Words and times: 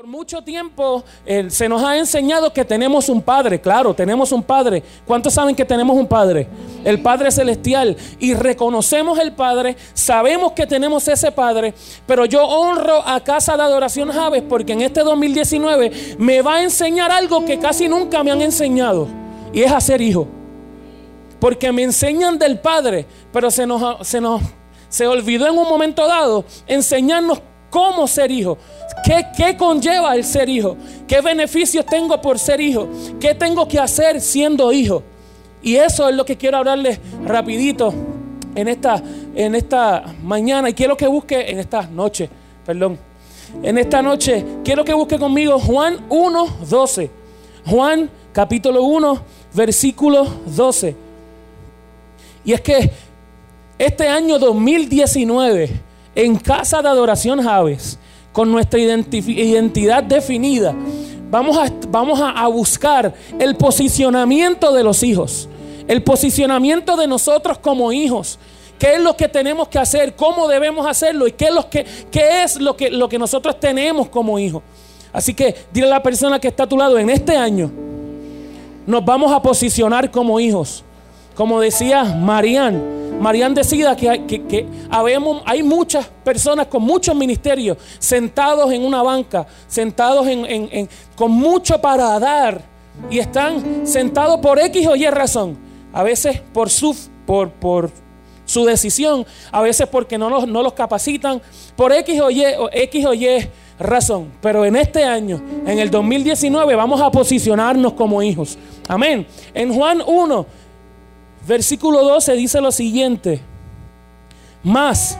Por 0.00 0.06
mucho 0.06 0.40
tiempo 0.40 1.04
eh, 1.26 1.50
se 1.50 1.68
nos 1.68 1.84
ha 1.84 1.98
enseñado 1.98 2.50
que 2.54 2.64
tenemos 2.64 3.10
un 3.10 3.20
Padre, 3.20 3.60
claro, 3.60 3.92
tenemos 3.92 4.32
un 4.32 4.42
Padre. 4.42 4.82
¿Cuántos 5.06 5.34
saben 5.34 5.54
que 5.54 5.66
tenemos 5.66 5.94
un 5.94 6.06
Padre? 6.06 6.48
El 6.82 7.02
Padre 7.02 7.30
Celestial. 7.30 7.94
Y 8.18 8.32
reconocemos 8.32 9.18
el 9.18 9.32
Padre, 9.34 9.76
sabemos 9.92 10.52
que 10.52 10.66
tenemos 10.66 11.06
ese 11.06 11.30
Padre, 11.32 11.74
pero 12.06 12.24
yo 12.24 12.42
honro 12.46 13.06
a 13.06 13.20
Casa 13.22 13.58
de 13.58 13.62
Adoración 13.62 14.10
Javes 14.10 14.42
porque 14.48 14.72
en 14.72 14.80
este 14.80 15.02
2019 15.02 16.16
me 16.18 16.40
va 16.40 16.54
a 16.54 16.62
enseñar 16.62 17.10
algo 17.10 17.44
que 17.44 17.58
casi 17.58 17.86
nunca 17.86 18.24
me 18.24 18.30
han 18.30 18.40
enseñado, 18.40 19.06
y 19.52 19.60
es 19.60 19.70
a 19.70 19.82
ser 19.82 20.00
hijo. 20.00 20.26
Porque 21.38 21.72
me 21.72 21.82
enseñan 21.82 22.38
del 22.38 22.58
Padre, 22.58 23.04
pero 23.34 23.50
se 23.50 23.66
nos, 23.66 24.08
se 24.08 24.18
nos 24.18 24.40
se 24.88 25.06
olvidó 25.06 25.46
en 25.46 25.56
un 25.56 25.68
momento 25.68 26.06
dado 26.06 26.44
enseñarnos 26.66 27.40
cómo 27.70 28.06
ser 28.06 28.30
hijo. 28.30 28.58
¿Qué, 29.04 29.56
conlleva 29.56 30.14
el 30.14 30.24
ser 30.24 30.48
hijo? 30.48 30.76
¿Qué 31.06 31.20
beneficios 31.20 31.86
tengo 31.86 32.20
por 32.20 32.38
ser 32.38 32.60
hijo? 32.60 32.88
¿Qué 33.18 33.34
tengo 33.34 33.66
que 33.66 33.78
hacer 33.78 34.20
siendo 34.20 34.72
hijo? 34.72 35.02
Y 35.62 35.76
eso 35.76 36.08
es 36.08 36.14
lo 36.14 36.24
que 36.24 36.36
quiero 36.36 36.58
hablarles 36.58 36.98
rapidito 37.24 37.92
en 38.54 38.68
esta, 38.68 39.02
en 39.34 39.54
esta 39.54 40.04
mañana 40.22 40.68
y 40.70 40.74
quiero 40.74 40.96
que 40.96 41.06
busque 41.06 41.50
en 41.50 41.58
esta 41.58 41.82
noche, 41.82 42.28
perdón. 42.64 42.98
En 43.62 43.78
esta 43.78 44.00
noche 44.02 44.44
quiero 44.64 44.84
que 44.84 44.94
busque 44.94 45.18
conmigo 45.18 45.58
Juan 45.58 46.06
1, 46.08 46.46
12. 46.68 47.10
Juan 47.66 48.10
capítulo 48.32 48.82
1, 48.82 49.22
versículo 49.54 50.26
12. 50.46 50.96
Y 52.44 52.52
es 52.52 52.60
que 52.60 52.90
este 53.78 54.08
año 54.08 54.38
2019, 54.38 55.70
en 56.24 56.36
Casa 56.36 56.82
de 56.82 56.88
Adoración 56.88 57.42
Javes, 57.42 57.98
con 58.32 58.50
nuestra 58.52 58.78
identidad 58.78 60.02
definida, 60.02 60.74
vamos, 61.30 61.56
a, 61.56 61.72
vamos 61.88 62.20
a, 62.22 62.46
buscar 62.48 63.12
el 63.38 63.56
posicionamiento 63.56 64.72
de 64.72 64.84
los 64.84 65.02
hijos, 65.02 65.48
el 65.88 66.02
posicionamiento 66.02 66.96
de 66.96 67.06
nosotros 67.06 67.58
como 67.58 67.90
hijos. 67.92 68.38
¿Qué 68.78 68.94
es 68.94 69.00
lo 69.00 69.16
que 69.16 69.28
tenemos 69.28 69.68
que 69.68 69.78
hacer? 69.78 70.14
¿Cómo 70.14 70.48
debemos 70.48 70.86
hacerlo? 70.86 71.26
¿Y 71.26 71.32
qué 71.32 71.48
es 71.48 72.56
lo 72.58 72.76
que, 72.76 72.90
lo 72.90 73.08
que, 73.08 73.18
nosotros 73.18 73.58
tenemos 73.58 74.08
como 74.08 74.38
hijos? 74.38 74.62
Así 75.12 75.34
que 75.34 75.54
dile 75.72 75.86
a 75.86 75.90
la 75.90 76.02
persona 76.02 76.38
que 76.38 76.48
está 76.48 76.62
a 76.62 76.68
tu 76.68 76.78
lado, 76.78 76.98
en 76.98 77.10
este 77.10 77.36
año 77.36 77.70
nos 78.86 79.04
vamos 79.04 79.32
a 79.32 79.40
posicionar 79.42 80.10
como 80.10 80.40
hijos. 80.40 80.84
Como 81.34 81.60
decía 81.60 82.04
Marian, 83.20 83.54
decida 83.54 83.94
que, 83.94 84.24
que, 84.26 84.66
hay 85.44 85.62
muchas 85.62 86.06
personas 86.24 86.66
con 86.68 86.82
muchos 86.82 87.14
ministerios 87.14 87.76
sentados 87.98 88.72
en 88.72 88.82
una 88.82 89.02
banca, 89.02 89.46
sentados 89.66 90.26
en, 90.26 90.88
con 91.16 91.30
mucho 91.30 91.80
para 91.80 92.18
dar 92.18 92.62
y 93.10 93.18
están 93.18 93.86
sentados 93.86 94.40
por 94.40 94.58
X 94.58 94.86
o 94.86 94.96
Y 94.96 95.06
razón. 95.08 95.58
A 95.92 96.02
veces 96.02 96.40
por 96.52 96.70
su, 96.70 96.96
por, 97.26 97.50
por 97.50 97.90
su 98.46 98.64
decisión, 98.64 99.26
a 99.52 99.60
veces 99.60 99.86
porque 99.86 100.16
no 100.16 100.30
los, 100.30 100.48
no 100.48 100.62
los 100.62 100.72
capacitan, 100.72 101.42
por 101.76 101.92
X 101.92 102.20
o, 102.20 102.26
o 102.26 102.70
X 102.72 103.06
o 103.06 103.12
Y 103.12 103.26
razón. 103.78 104.32
Pero 104.40 104.64
en 104.64 104.76
este 104.76 105.04
año, 105.04 105.42
en 105.66 105.78
el 105.78 105.90
2019, 105.90 106.74
vamos 106.74 107.00
a 107.00 107.10
posicionarnos 107.10 107.92
como 107.92 108.22
hijos. 108.22 108.56
Amén. 108.88 109.26
En 109.52 109.74
Juan 109.74 110.02
1, 110.06 110.46
Versículo 111.50 112.04
12 112.04 112.34
dice 112.34 112.60
lo 112.60 112.70
siguiente. 112.70 113.40
Más 114.62 115.18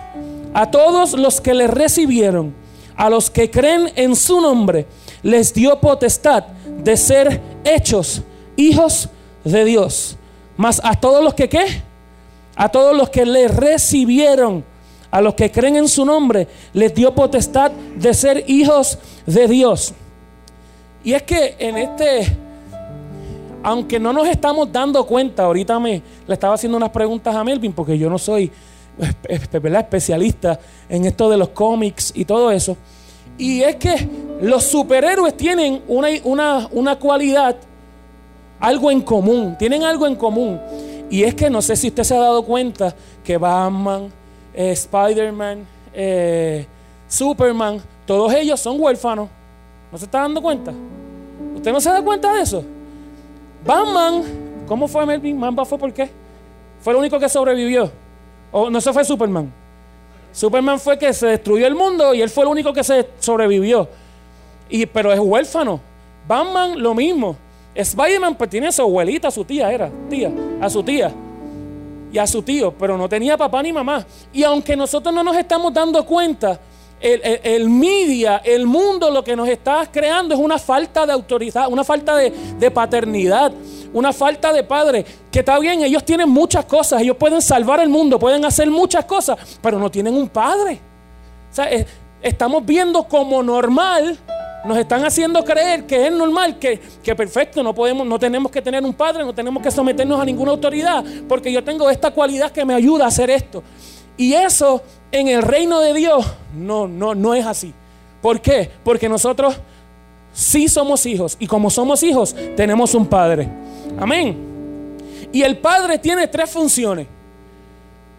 a 0.55 0.71
todos 0.71 1.15
los 1.15 1.41
que 1.41 1.55
le 1.55 1.67
recibieron, 1.67 2.55
a 2.95 3.11
los 3.11 3.33
que 3.33 3.51
creen 3.51 3.91
en 3.97 4.15
su 4.15 4.41
nombre, 4.41 4.87
les 5.25 5.53
dio 5.53 5.81
potestad 5.81 6.45
de 6.45 6.97
ser 6.97 7.41
hechos 7.65 8.23
hijos 8.55 9.09
de 9.43 9.65
Dios. 9.65 10.17
Más 10.57 10.81
a 10.85 10.95
todos 10.95 11.25
los 11.25 11.35
que 11.35 11.49
qué? 11.49 11.83
A 12.55 12.69
todos 12.69 12.97
los 12.97 13.11
que 13.11 13.27
le 13.27 13.49
recibieron, 13.49 14.65
a 15.11 15.21
los 15.21 15.35
que 15.35 15.51
creen 15.51 15.75
en 15.75 15.89
su 15.89 16.05
nombre, 16.05 16.47
les 16.73 16.95
dio 16.95 17.13
potestad 17.13 17.73
de 17.73 18.15
ser 18.15 18.45
hijos 18.47 19.01
de 19.27 19.49
Dios. 19.49 19.95
Y 21.03 21.13
es 21.13 21.25
que 21.25 21.57
en 21.59 21.77
este 21.77 22.37
aunque 23.63 23.99
no 23.99 24.13
nos 24.13 24.27
estamos 24.29 24.71
dando 24.73 25.05
cuenta, 25.05 25.45
ahorita 25.45 25.79
me 25.79 26.03
le 26.27 26.35
estaba 26.35 26.55
haciendo 26.55 26.77
unas 26.77 26.91
preguntas 26.91 27.35
a 27.35 27.45
Melvin, 27.45 27.73
porque 27.73 27.99
yo 27.99 28.09
no 28.09 28.19
soy 28.19 28.51
especialista 29.29 30.59
en 30.89 31.05
esto 31.05 31.31
de 31.31 31.37
los 31.37 31.49
cómics 31.51 32.13
y 32.15 32.25
todo 32.25 32.51
eso. 32.51 32.77
Y 33.39 33.63
es 33.63 33.77
que 33.77 34.09
los 34.43 34.65
superhéroes 34.65 35.37
tienen 35.37 35.83
una, 35.89 36.69
una, 36.73 36.97
cualidad, 36.97 37.57
algo 38.59 38.91
en 38.91 39.01
común, 39.01 39.57
tienen 39.59 39.83
algo 39.83 40.07
en 40.07 40.17
común. 40.17 40.61
Y 41.09 41.23
es 41.23 41.35
que 41.35 41.51
no 41.51 41.63
sé 41.63 41.77
si 41.77 41.89
usted 41.89 42.05
se 42.05 42.15
ha 42.15 42.21
dado 42.21 42.43
cuenta 42.45 42.95
que 43.25 43.37
Batman, 43.37 44.13
eh, 44.55 44.73
Spider-Man, 44.73 45.67
eh, 45.93 46.67
Superman, 47.09 47.81
todos 48.07 48.33
ellos 48.35 48.61
son 48.61 48.81
huérfanos. 48.81 49.29
¿No 49.91 49.99
se 49.99 50.05
está 50.05 50.21
dando 50.21 50.41
cuenta? 50.41 50.73
¿Usted 51.57 51.73
no 51.73 51.81
se 51.81 51.91
da 51.91 52.03
cuenta 52.03 52.33
de 52.35 52.43
eso? 52.43 52.65
Batman, 53.65 54.23
¿cómo 54.67 54.89
fue 54.89 55.05
Melvin? 55.07 55.39
¿Mamba 55.39 55.65
fue 55.65 55.79
por 55.79 55.93
qué? 55.93 56.11
Fue 56.81 56.93
el 56.93 56.99
único 56.99 57.19
que 57.19 57.29
sobrevivió. 57.29 57.91
O 58.53 58.71
no, 58.71 58.81
se 58.81 58.93
fue 58.93 59.05
Superman. 59.05 59.53
Superman 60.33 60.79
fue 60.79 60.99
que 60.99 61.13
se 61.13 61.27
destruyó 61.27 61.67
el 61.67 61.75
mundo 61.75 62.15
y 62.15 62.23
él 62.23 62.31
fue 62.31 62.45
el 62.45 62.51
único 62.51 62.73
que 62.73 62.83
se 62.83 63.09
sobrevivió. 63.19 63.89
Y, 64.69 64.87
pero 64.87 65.13
es 65.13 65.19
huérfano. 65.19 65.81
Batman 66.27 66.81
lo 66.81 66.95
mismo. 66.95 67.37
Spider-Man 67.75 68.35
pues 68.35 68.51
tiene 68.51 68.69
a 68.69 68.73
su 68.73 68.83
abuelita, 68.83 69.29
a 69.29 69.31
su 69.31 69.45
tía 69.45 69.71
era, 69.71 69.91
tía, 70.09 70.31
a 70.61 70.69
su 70.69 70.83
tía 70.83 71.13
y 72.13 72.19
a 72.19 72.27
su 72.27 72.43
tío, 72.43 72.73
pero 72.73 72.99
no 72.99 73.09
tenía 73.09 73.37
papá 73.37 73.63
ni 73.63 73.73
mamá. 73.73 74.05
Y 74.33 74.43
aunque 74.43 74.77
nosotros 74.77 75.15
no 75.15 75.23
nos 75.23 75.37
estamos 75.37 75.73
dando 75.73 76.05
cuenta, 76.05 76.59
el, 77.01 77.71
media, 77.71 78.43
el 78.45 78.67
mundo, 78.67 79.11
lo 79.11 79.25
que 79.25 79.35
nos 79.35 79.49
está 79.49 79.89
creando 79.91 80.35
es 80.35 80.41
una 80.41 80.59
falta 80.59 81.07
de 81.07 81.13
autoridad, 81.13 81.69
una 81.69 81.85
falta 81.85 82.17
de, 82.17 82.71
paternidad, 82.71 83.53
una 83.93 84.13
falta 84.13 84.53
de 84.53 84.63
padre. 84.63 85.05
Que 85.31 85.41
está 85.41 85.59
bien, 85.59 85.83
ellos 85.83 86.05
tienen 86.05 86.29
muchas 86.29 86.65
cosas, 86.67 87.01
ellos 87.01 87.17
pueden 87.17 87.41
salvar 87.41 87.81
el 87.81 87.89
mundo, 87.89 88.19
pueden 88.19 88.45
hacer 88.45 88.71
muchas 88.71 89.05
cosas, 89.05 89.39
pero 89.63 89.79
no 89.79 89.91
tienen 89.91 90.15
un 90.15 90.29
padre. 90.29 90.81
O 91.51 91.55
sea, 91.55 91.69
estamos 92.23 92.65
viendo 92.65 93.05
como 93.05 93.43
normal, 93.43 94.19
nos 94.65 94.77
están 94.77 95.05
haciendo 95.05 95.43
creer 95.43 95.87
que 95.87 96.07
es 96.07 96.13
normal, 96.13 96.59
que, 96.59 96.79
que, 97.03 97.15
perfecto, 97.15 97.63
no 97.63 97.75
podemos, 97.75 98.07
no 98.07 98.19
tenemos 98.19 98.53
que 98.53 98.61
tener 98.61 98.85
un 98.85 98.93
padre, 98.93 99.25
no 99.25 99.35
tenemos 99.35 99.63
que 99.63 99.71
someternos 99.71 100.21
a 100.21 100.25
ninguna 100.25 100.51
autoridad, 100.51 101.03
porque 101.29 101.51
yo 101.51 101.65
tengo 101.65 101.89
esta 101.89 102.11
cualidad 102.11 102.51
que 102.51 102.65
me 102.65 102.75
ayuda 102.75 103.07
a 103.07 103.09
hacer 103.09 103.31
esto. 103.31 103.63
Y 104.21 104.35
eso 104.35 104.83
en 105.11 105.29
el 105.29 105.41
reino 105.41 105.81
de 105.81 105.95
Dios 105.95 106.27
no, 106.55 106.87
no, 106.87 107.15
no 107.15 107.33
es 107.33 107.47
así. 107.47 107.73
¿Por 108.21 108.39
qué? 108.43 108.71
Porque 108.85 109.09
nosotros 109.09 109.59
sí 110.31 110.69
somos 110.69 111.07
hijos 111.07 111.39
y 111.41 111.47
como 111.47 111.71
somos 111.71 112.03
hijos 112.03 112.37
tenemos 112.55 112.95
un 112.95 113.07
padre. 113.07 113.49
Amén. 113.99 114.37
Y 115.33 115.41
el 115.41 115.57
padre 115.57 115.99
tiene 115.99 116.29
tres 116.29 116.51
funciones. 116.51 117.07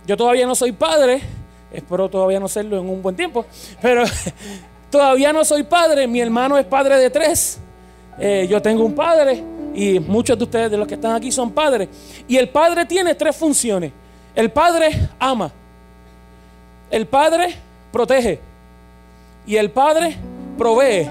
Yo 0.07 0.17
todavía 0.17 0.47
no 0.47 0.55
soy 0.55 0.71
padre, 0.71 1.21
espero 1.71 2.09
todavía 2.09 2.39
no 2.39 2.47
serlo 2.47 2.79
en 2.79 2.89
un 2.89 2.99
buen 2.99 3.15
tiempo, 3.15 3.45
pero 3.79 4.03
todavía 4.89 5.31
no 5.31 5.45
soy 5.45 5.61
padre, 5.61 6.07
mi 6.07 6.19
hermano 6.19 6.57
es 6.57 6.65
padre 6.65 6.97
de 6.97 7.11
tres, 7.11 7.59
eh, 8.17 8.47
yo 8.49 8.59
tengo 8.59 8.83
un 8.83 8.95
padre 8.95 9.43
y 9.75 9.99
muchos 9.99 10.35
de 10.35 10.45
ustedes 10.45 10.71
de 10.71 10.77
los 10.77 10.87
que 10.87 10.95
están 10.95 11.13
aquí 11.13 11.31
son 11.31 11.51
padres. 11.51 11.89
Y 12.27 12.37
el 12.37 12.49
padre 12.49 12.87
tiene 12.87 13.13
tres 13.13 13.35
funciones. 13.35 13.91
El 14.33 14.49
padre 14.49 15.09
ama. 15.19 15.60
El 16.91 17.07
Padre 17.07 17.55
protege 17.91 18.39
y 19.47 19.55
el 19.55 19.71
Padre 19.71 20.17
provee. 20.57 21.09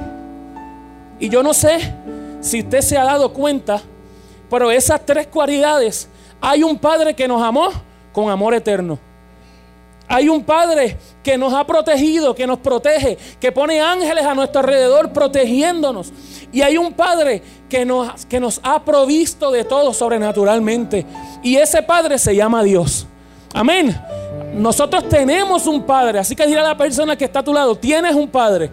Y 1.19 1.29
yo 1.29 1.43
no 1.43 1.55
sé 1.55 1.93
si 2.41 2.61
usted 2.61 2.83
se 2.83 2.99
ha 2.99 3.05
dado 3.05 3.33
cuenta, 3.33 3.81
pero 4.49 4.71
esas 4.71 5.05
tres 5.05 5.27
cualidades, 5.27 6.09
hay 6.41 6.63
un 6.63 6.79
Padre 6.79 7.15
que 7.15 7.27
nos 7.27 7.43
amó 7.43 7.71
con 8.13 8.31
amor 8.31 8.55
eterno. 8.55 8.99
Hay 10.07 10.29
un 10.29 10.43
Padre 10.43 10.97
que 11.23 11.39
nos 11.39 11.55
ha 11.55 11.65
protegido, 11.65 12.35
que 12.35 12.47
nos 12.47 12.59
protege, 12.59 13.17
que 13.39 13.53
pone 13.53 13.81
ángeles 13.81 14.25
a 14.25 14.35
nuestro 14.35 14.61
alrededor 14.61 15.13
protegiéndonos. 15.13 16.13
Y 16.53 16.63
hay 16.63 16.77
un 16.77 16.93
Padre 16.93 17.43
que 17.69 17.85
nos, 17.85 18.27
que 18.27 18.41
nos 18.41 18.61
ha 18.65 18.85
provisto 18.85 19.51
de 19.51 19.65
todo 19.65 19.95
sobrenaturalmente. 19.95 21.07
Y 21.43 21.57
ese 21.57 21.83
Padre 21.83 22.19
se 22.19 22.35
llama 22.35 22.65
Dios. 22.65 23.07
Amén. 23.55 23.97
Nosotros 24.55 25.09
tenemos 25.09 25.67
un 25.67 25.83
padre, 25.85 26.19
así 26.19 26.35
que 26.35 26.47
dile 26.47 26.61
a 26.61 26.65
la 26.65 26.77
persona 26.77 27.17
que 27.17 27.25
está 27.25 27.41
a 27.41 27.45
tu 27.45 27.53
lado, 27.53 27.77
tienes 27.77 28.15
un 28.15 28.29
padre. 28.29 28.71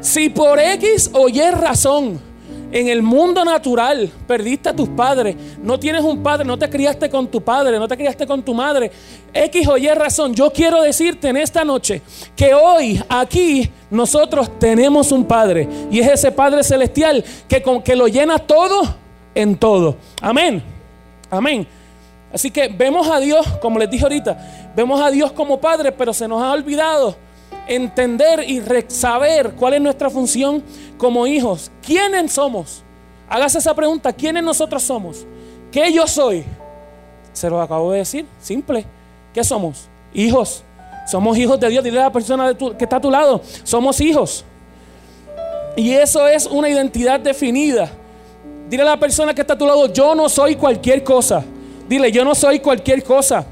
Si 0.00 0.28
por 0.28 0.58
X 0.58 1.10
o 1.12 1.28
Y 1.28 1.40
razón 1.50 2.20
En 2.72 2.88
el 2.88 3.02
mundo 3.02 3.44
natural 3.44 4.10
perdiste 4.26 4.70
a 4.70 4.74
tus 4.74 4.88
padres. 4.88 5.36
No 5.62 5.78
tienes 5.78 6.02
un 6.02 6.22
padre, 6.22 6.46
no 6.46 6.58
te 6.58 6.70
criaste 6.70 7.10
con 7.10 7.28
tu 7.28 7.42
padre, 7.42 7.78
no 7.78 7.86
te 7.86 7.98
criaste 7.98 8.26
con 8.26 8.42
tu 8.42 8.54
madre. 8.54 8.90
X 9.34 9.68
o 9.68 9.76
Y 9.76 9.88
razón. 9.88 10.34
Yo 10.34 10.50
quiero 10.50 10.80
decirte 10.80 11.28
en 11.28 11.36
esta 11.36 11.66
noche 11.66 12.00
que 12.34 12.54
hoy 12.54 12.98
aquí 13.10 13.70
nosotros 13.90 14.58
tenemos 14.58 15.12
un 15.12 15.26
padre. 15.26 15.68
Y 15.90 16.00
es 16.00 16.08
ese 16.08 16.32
Padre 16.32 16.64
Celestial 16.64 17.22
que, 17.46 17.60
con, 17.60 17.82
que 17.82 17.94
lo 17.94 18.08
llena 18.08 18.38
todo 18.38 18.82
en 19.34 19.56
todo. 19.56 19.96
Amén. 20.22 20.62
Amén. 21.30 21.66
Así 22.32 22.50
que 22.50 22.68
vemos 22.68 23.08
a 23.08 23.20
Dios, 23.20 23.46
como 23.60 23.78
les 23.78 23.90
dije 23.90 24.04
ahorita, 24.04 24.72
vemos 24.74 25.00
a 25.00 25.10
Dios 25.10 25.32
como 25.32 25.60
Padre, 25.60 25.92
pero 25.92 26.14
se 26.14 26.26
nos 26.26 26.42
ha 26.42 26.52
olvidado 26.52 27.14
entender 27.68 28.48
y 28.48 28.62
saber 28.88 29.52
cuál 29.52 29.74
es 29.74 29.80
nuestra 29.80 30.08
función 30.10 30.62
como 30.96 31.26
hijos. 31.26 31.70
¿Quiénes 31.84 32.32
somos? 32.32 32.82
Hágase 33.28 33.58
esa 33.58 33.74
pregunta, 33.74 34.12
¿quiénes 34.12 34.42
nosotros 34.42 34.82
somos? 34.82 35.26
¿Qué 35.70 35.92
yo 35.92 36.06
soy? 36.06 36.44
Se 37.32 37.48
lo 37.48 37.60
acabo 37.60 37.92
de 37.92 37.98
decir, 37.98 38.26
simple. 38.40 38.84
¿Qué 39.32 39.42
somos? 39.42 39.88
Hijos. 40.12 40.62
Somos 41.06 41.36
hijos 41.38 41.58
de 41.58 41.68
Dios. 41.68 41.82
Dile 41.82 41.98
a 41.98 42.04
la 42.04 42.12
persona 42.12 42.54
que 42.54 42.84
está 42.84 42.96
a 42.96 43.00
tu 43.00 43.10
lado, 43.10 43.40
somos 43.64 44.00
hijos. 44.00 44.44
Y 45.76 45.92
eso 45.92 46.28
es 46.28 46.46
una 46.46 46.68
identidad 46.68 47.20
definida. 47.20 47.90
Dile 48.68 48.82
a 48.82 48.86
la 48.86 48.96
persona 48.98 49.34
que 49.34 49.40
está 49.40 49.54
a 49.54 49.58
tu 49.58 49.66
lado, 49.66 49.92
yo 49.92 50.14
no 50.14 50.28
soy 50.28 50.56
cualquier 50.56 51.02
cosa. 51.02 51.44
Dile, 51.92 52.10
yo 52.10 52.24
no 52.24 52.34
soy 52.34 52.60
cualquier 52.60 53.04
cosa. 53.04 53.44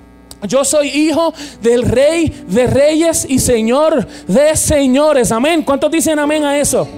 Yo 0.48 0.64
soy 0.64 0.88
hijo 0.88 1.34
del 1.60 1.82
rey 1.82 2.32
de 2.48 2.66
reyes 2.66 3.26
y 3.28 3.38
señor 3.38 4.06
de 4.26 4.56
señores. 4.56 5.30
Amén. 5.30 5.62
¿Cuántos 5.62 5.90
dicen 5.90 6.18
amén 6.18 6.42
a 6.46 6.58
eso? 6.58 6.88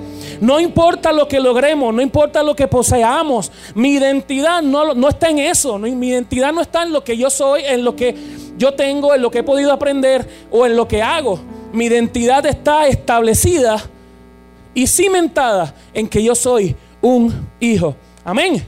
No 0.40 0.60
importa 0.60 1.12
lo 1.12 1.26
que 1.26 1.40
logremos, 1.40 1.92
no 1.92 2.00
importa 2.00 2.44
lo 2.44 2.54
que 2.54 2.68
poseamos. 2.68 3.50
Mi 3.74 3.94
identidad 3.94 4.62
no, 4.62 4.94
no 4.94 5.08
está 5.08 5.30
en 5.30 5.40
eso. 5.40 5.80
mi 5.80 6.10
identidad 6.10 6.52
no 6.52 6.60
está 6.60 6.84
en 6.84 6.92
lo 6.92 7.02
que 7.02 7.16
yo 7.16 7.28
soy, 7.28 7.64
en 7.64 7.82
lo 7.82 7.96
que 7.96 8.14
yo 8.56 8.74
tengo, 8.74 9.12
en 9.12 9.20
lo 9.20 9.28
que 9.28 9.40
he 9.40 9.42
podido 9.42 9.72
aprender 9.72 10.24
o 10.48 10.64
en 10.64 10.76
lo 10.76 10.86
que 10.86 11.02
hago. 11.02 11.40
Mi 11.72 11.86
identidad 11.86 12.46
está 12.46 12.86
establecida 12.86 13.82
y 14.74 14.86
cimentada 14.86 15.74
en 15.92 16.06
que 16.06 16.22
yo 16.22 16.36
soy 16.36 16.76
un 17.00 17.48
hijo. 17.58 17.96
Amén. 18.24 18.64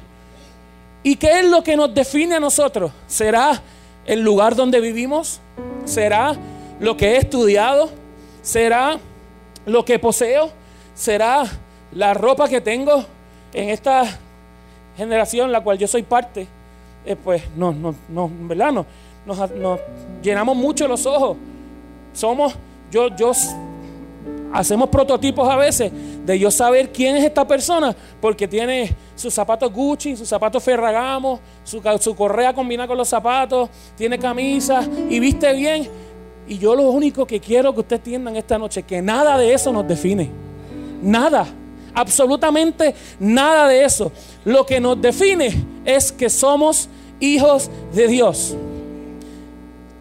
¿Y 1.04 1.16
qué 1.16 1.40
es 1.40 1.44
lo 1.50 1.62
que 1.62 1.76
nos 1.76 1.94
define 1.94 2.36
a 2.36 2.40
nosotros? 2.40 2.90
¿Será 3.06 3.60
el 4.06 4.22
lugar 4.22 4.56
donde 4.56 4.80
vivimos? 4.80 5.38
¿Será 5.84 6.34
lo 6.80 6.96
que 6.96 7.12
he 7.12 7.16
estudiado? 7.18 7.90
¿Será 8.40 8.98
lo 9.66 9.84
que 9.84 9.98
poseo? 9.98 10.50
¿Será 10.94 11.44
la 11.92 12.14
ropa 12.14 12.48
que 12.48 12.62
tengo 12.62 13.04
en 13.52 13.68
esta 13.68 14.18
generación, 14.96 15.52
la 15.52 15.62
cual 15.62 15.76
yo 15.76 15.86
soy 15.86 16.04
parte? 16.04 16.48
Eh, 17.04 17.16
pues 17.16 17.42
no, 17.54 17.72
no, 17.72 17.94
no, 18.08 18.30
¿verdad? 18.40 18.72
No, 18.72 18.86
nos, 19.26 19.50
nos, 19.50 19.80
llenamos 20.22 20.56
mucho 20.56 20.88
los 20.88 21.04
ojos. 21.04 21.36
Somos, 22.14 22.54
yo, 22.90 23.14
yo, 23.14 23.32
hacemos 24.54 24.88
prototipos 24.88 25.48
a 25.48 25.56
veces 25.56 25.90
de 26.24 26.38
yo 26.38 26.48
saber 26.48 26.92
quién 26.92 27.16
es 27.16 27.24
esta 27.24 27.46
persona 27.46 27.94
porque 28.20 28.46
tiene 28.46 28.94
sus 29.16 29.34
zapatos 29.34 29.72
Gucci, 29.72 30.16
sus 30.16 30.28
zapatos 30.28 30.62
Ferragamo, 30.62 31.40
su, 31.64 32.14
correa 32.14 32.54
combinada 32.54 32.86
con 32.86 32.96
los 32.96 33.08
zapatos, 33.08 33.68
tiene 33.96 34.16
camisa 34.16 34.88
y 35.10 35.18
viste 35.18 35.52
bien. 35.54 35.88
Y 36.46 36.58
yo 36.58 36.76
lo 36.76 36.84
único 36.90 37.26
que 37.26 37.40
quiero 37.40 37.74
que 37.74 37.80
usted 37.80 37.96
entiendan 37.96 38.36
esta 38.36 38.56
noche, 38.56 38.84
que 38.84 39.02
nada 39.02 39.36
de 39.36 39.52
eso 39.52 39.72
nos 39.72 39.88
define. 39.88 40.30
Nada, 41.02 41.46
absolutamente 41.92 42.94
nada 43.18 43.66
de 43.66 43.84
eso. 43.84 44.12
Lo 44.44 44.64
que 44.64 44.78
nos 44.78 45.00
define 45.02 45.52
es 45.84 46.12
que 46.12 46.30
somos 46.30 46.88
hijos 47.18 47.70
de 47.92 48.06
Dios. 48.06 48.56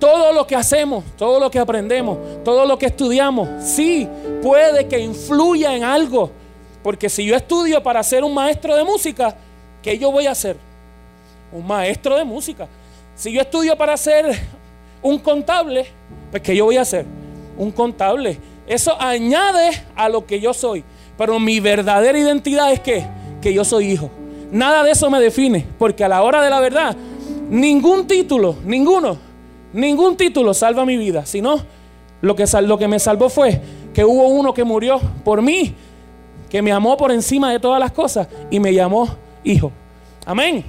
Todo 0.03 0.33
lo 0.33 0.45
que 0.45 0.55
hacemos, 0.55 1.05
todo 1.17 1.39
lo 1.39 1.49
que 1.49 1.59
aprendemos, 1.59 2.17
todo 2.43 2.65
lo 2.65 2.77
que 2.77 2.87
estudiamos, 2.87 3.47
sí 3.63 4.05
puede 4.41 4.87
que 4.87 4.99
influya 4.99 5.73
en 5.75 5.85
algo 5.85 6.29
porque 6.83 7.09
si 7.09 7.25
yo 7.25 7.35
estudio 7.35 7.81
para 7.81 8.03
ser 8.03 8.25
un 8.25 8.33
maestro 8.33 8.75
de 8.75 8.83
música, 8.83 9.33
¿qué 9.81 9.97
yo 9.97 10.11
voy 10.11 10.27
a 10.27 10.31
hacer? 10.31 10.57
Un 11.53 11.65
maestro 11.65 12.17
de 12.17 12.25
música. 12.25 12.67
Si 13.15 13.31
yo 13.31 13.39
estudio 13.39 13.77
para 13.77 13.95
ser 13.95 14.37
un 15.01 15.17
contable, 15.17 15.87
pues 16.29 16.43
¿qué 16.43 16.55
yo 16.55 16.65
voy 16.65 16.75
a 16.75 16.81
hacer? 16.81 17.05
Un 17.57 17.71
contable. 17.71 18.37
Eso 18.67 18.99
añade 19.01 19.71
a 19.95 20.09
lo 20.09 20.25
que 20.25 20.41
yo 20.41 20.53
soy. 20.53 20.83
Pero 21.17 21.39
mi 21.39 21.61
verdadera 21.61 22.17
identidad 22.19 22.73
es 22.73 22.81
que, 22.81 23.05
que 23.41 23.53
yo 23.53 23.63
soy 23.63 23.91
hijo. 23.91 24.09
Nada 24.51 24.83
de 24.83 24.91
eso 24.91 25.09
me 25.09 25.21
define. 25.21 25.65
Porque 25.79 26.03
a 26.03 26.09
la 26.09 26.21
hora 26.21 26.41
de 26.41 26.49
la 26.49 26.59
verdad, 26.59 26.97
ningún 27.49 28.07
título, 28.07 28.57
ninguno, 28.65 29.17
ningún 29.73 30.15
título 30.15 30.53
salva 30.53 30.85
mi 30.85 30.97
vida. 30.97 31.25
Sino 31.25 31.57
lo 32.21 32.35
que, 32.35 32.45
lo 32.61 32.77
que 32.77 32.87
me 32.87 32.99
salvó 32.99 33.29
fue 33.29 33.61
que 33.93 34.05
hubo 34.05 34.27
uno 34.27 34.53
que 34.53 34.63
murió 34.63 34.99
por 35.23 35.41
mí 35.41 35.75
que 36.53 36.61
me 36.61 36.71
amó 36.71 36.95
por 36.97 37.11
encima 37.11 37.51
de 37.51 37.59
todas 37.59 37.79
las 37.79 37.91
cosas 37.91 38.27
y 38.51 38.59
me 38.59 38.71
llamó 38.71 39.09
hijo. 39.43 39.71
Amén. 40.23 40.63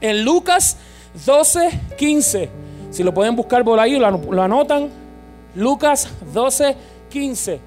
En 0.00 0.24
Lucas 0.24 0.76
12, 1.24 1.70
15, 1.96 2.50
si 2.90 3.04
lo 3.04 3.14
pueden 3.14 3.36
buscar 3.36 3.62
por 3.62 3.78
ahí, 3.78 3.96
lo, 3.96 4.42
anotan. 4.42 4.90
Lucas 5.54 6.08
12, 6.32 6.76
15. 7.10 7.60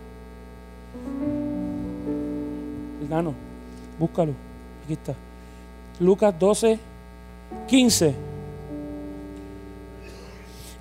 Gano, 3.09 3.33
búscalo. 3.97 4.33
Aquí 4.83 4.93
está. 4.93 5.13
Lucas 6.01 6.35
12, 6.37 6.77
15. 7.65 8.26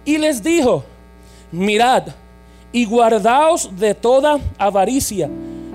Y 0.06 0.16
les 0.16 0.42
dijo, 0.42 0.84
mirad 1.52 2.04
y 2.72 2.86
guardaos 2.86 3.68
de 3.78 3.92
toda 3.92 4.38
avaricia 4.56 5.28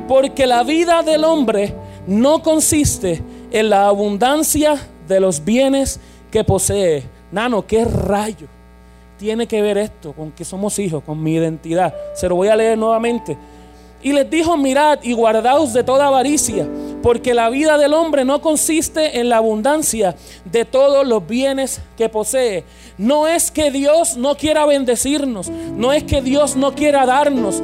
porque 0.07 0.45
la 0.45 0.63
vida 0.63 1.03
del 1.03 1.23
hombre 1.23 1.73
no 2.05 2.41
consiste 2.41 3.23
en 3.51 3.69
la 3.69 3.87
abundancia 3.87 4.75
de 5.07 5.19
los 5.19 5.43
bienes 5.43 5.99
que 6.29 6.43
posee. 6.43 7.03
Nano, 7.31 7.65
¿qué 7.65 7.85
rayo 7.85 8.47
tiene 9.17 9.47
que 9.47 9.61
ver 9.61 9.77
esto 9.77 10.13
con 10.13 10.31
que 10.31 10.43
somos 10.43 10.77
hijos, 10.79 11.03
con 11.03 11.21
mi 11.21 11.35
identidad? 11.35 11.93
Se 12.13 12.27
lo 12.27 12.35
voy 12.35 12.49
a 12.49 12.55
leer 12.55 12.77
nuevamente. 12.77 13.37
Y 14.03 14.13
les 14.13 14.29
dijo, 14.29 14.57
mirad 14.57 14.99
y 15.03 15.13
guardaos 15.13 15.73
de 15.73 15.83
toda 15.83 16.07
avaricia, 16.07 16.67
porque 17.01 17.33
la 17.33 17.49
vida 17.49 17.77
del 17.77 17.93
hombre 17.93 18.25
no 18.25 18.41
consiste 18.41 19.19
en 19.19 19.29
la 19.29 19.37
abundancia 19.37 20.15
de 20.45 20.65
todos 20.65 21.07
los 21.07 21.25
bienes 21.27 21.81
que 21.97 22.09
posee. 22.09 22.63
No 22.97 23.27
es 23.27 23.51
que 23.51 23.71
Dios 23.71 24.17
no 24.17 24.35
quiera 24.35 24.65
bendecirnos, 24.65 25.49
no 25.49 25.93
es 25.93 26.03
que 26.03 26.21
Dios 26.21 26.55
no 26.55 26.75
quiera 26.75 27.05
darnos, 27.05 27.61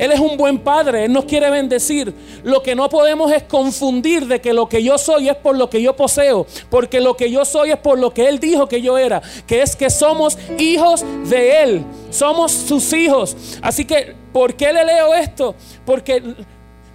él 0.00 0.12
es 0.12 0.18
un 0.18 0.38
buen 0.38 0.58
padre, 0.58 1.04
Él 1.04 1.12
nos 1.12 1.26
quiere 1.26 1.50
bendecir. 1.50 2.14
Lo 2.42 2.62
que 2.62 2.74
no 2.74 2.88
podemos 2.88 3.30
es 3.32 3.42
confundir 3.42 4.26
de 4.26 4.40
que 4.40 4.54
lo 4.54 4.66
que 4.66 4.82
yo 4.82 4.96
soy 4.96 5.28
es 5.28 5.36
por 5.36 5.58
lo 5.58 5.68
que 5.68 5.82
yo 5.82 5.94
poseo, 5.94 6.46
porque 6.70 7.02
lo 7.02 7.18
que 7.18 7.30
yo 7.30 7.44
soy 7.44 7.72
es 7.72 7.76
por 7.76 7.98
lo 7.98 8.14
que 8.14 8.26
Él 8.26 8.40
dijo 8.40 8.66
que 8.66 8.80
yo 8.80 8.96
era, 8.96 9.20
que 9.46 9.60
es 9.60 9.76
que 9.76 9.90
somos 9.90 10.38
hijos 10.58 11.04
de 11.28 11.62
Él, 11.62 11.84
somos 12.08 12.50
sus 12.50 12.90
hijos. 12.94 13.36
Así 13.60 13.84
que, 13.84 14.14
¿por 14.32 14.54
qué 14.54 14.72
le 14.72 14.86
leo 14.86 15.12
esto? 15.12 15.54
Porque 15.84 16.22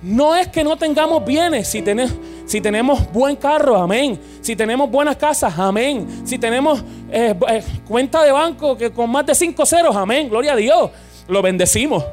no 0.06 0.36
es 0.36 0.48
que 0.50 0.64
no 0.64 0.78
tengamos 0.78 1.26
bienes, 1.26 1.68
si 1.68 1.82
tenemos, 1.82 2.14
si 2.46 2.62
tenemos 2.62 3.12
buen 3.12 3.36
carro, 3.36 3.76
amén. 3.76 4.20
Si 4.40 4.56
tenemos 4.56 4.90
buenas 4.90 5.16
casas, 5.16 5.58
amén. 5.58 6.22
Si 6.26 6.38
tenemos 6.38 6.84
eh, 7.12 7.34
eh, 7.50 7.64
cuenta 7.88 8.24
de 8.24 8.32
banco 8.32 8.78
que 8.78 8.92
con 8.92 9.10
más 9.10 9.26
de 9.26 9.34
cinco 9.34 9.66
ceros, 9.66 9.96
amén. 9.96 10.30
Gloria 10.30 10.54
a 10.54 10.56
Dios. 10.56 10.92
Lo 11.28 11.42
bendecimos. 11.42 12.06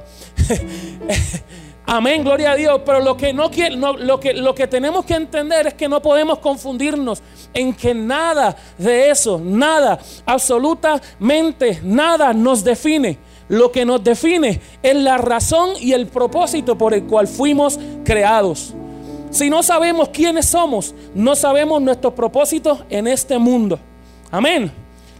Amén, 1.85 2.25
gloria 2.25 2.53
a 2.53 2.57
Dios. 2.57 2.81
Pero 2.87 3.01
lo 3.01 3.17
que, 3.17 3.35
no, 3.35 3.51
lo, 3.99 4.19
que, 4.19 4.33
lo 4.33 4.55
que 4.55 4.67
tenemos 4.67 5.05
que 5.05 5.15
entender 5.15 5.67
es 5.67 5.75
que 5.75 5.89
no 5.89 6.01
podemos 6.01 6.39
confundirnos 6.39 7.23
en 7.53 7.75
que 7.75 7.93
nada 7.93 8.57
de 8.79 9.11
eso, 9.11 9.39
nada, 9.43 9.99
absolutamente 10.25 11.81
nada 11.83 12.33
nos 12.33 12.65
define. 12.65 13.19
Lo 13.49 13.73
que 13.73 13.85
nos 13.85 14.03
define 14.03 14.61
es 14.83 14.97
la 14.97 15.19
razón 15.19 15.71
y 15.81 15.93
el 15.93 16.07
propósito 16.07 16.77
por 16.79 16.95
el 16.95 17.05
cual 17.05 17.29
fuimos 17.29 17.79
creados. 18.05 18.75
Si 19.31 19.49
no 19.49 19.63
sabemos 19.63 20.11
quiénes 20.11 20.47
somos, 20.47 20.95
no 21.15 21.35
sabemos 21.35 21.81
nuestros 21.81 22.13
propósitos 22.13 22.81
en 22.91 23.07
este 23.07 23.39
mundo. 23.39 23.79
Amén. 24.31 24.71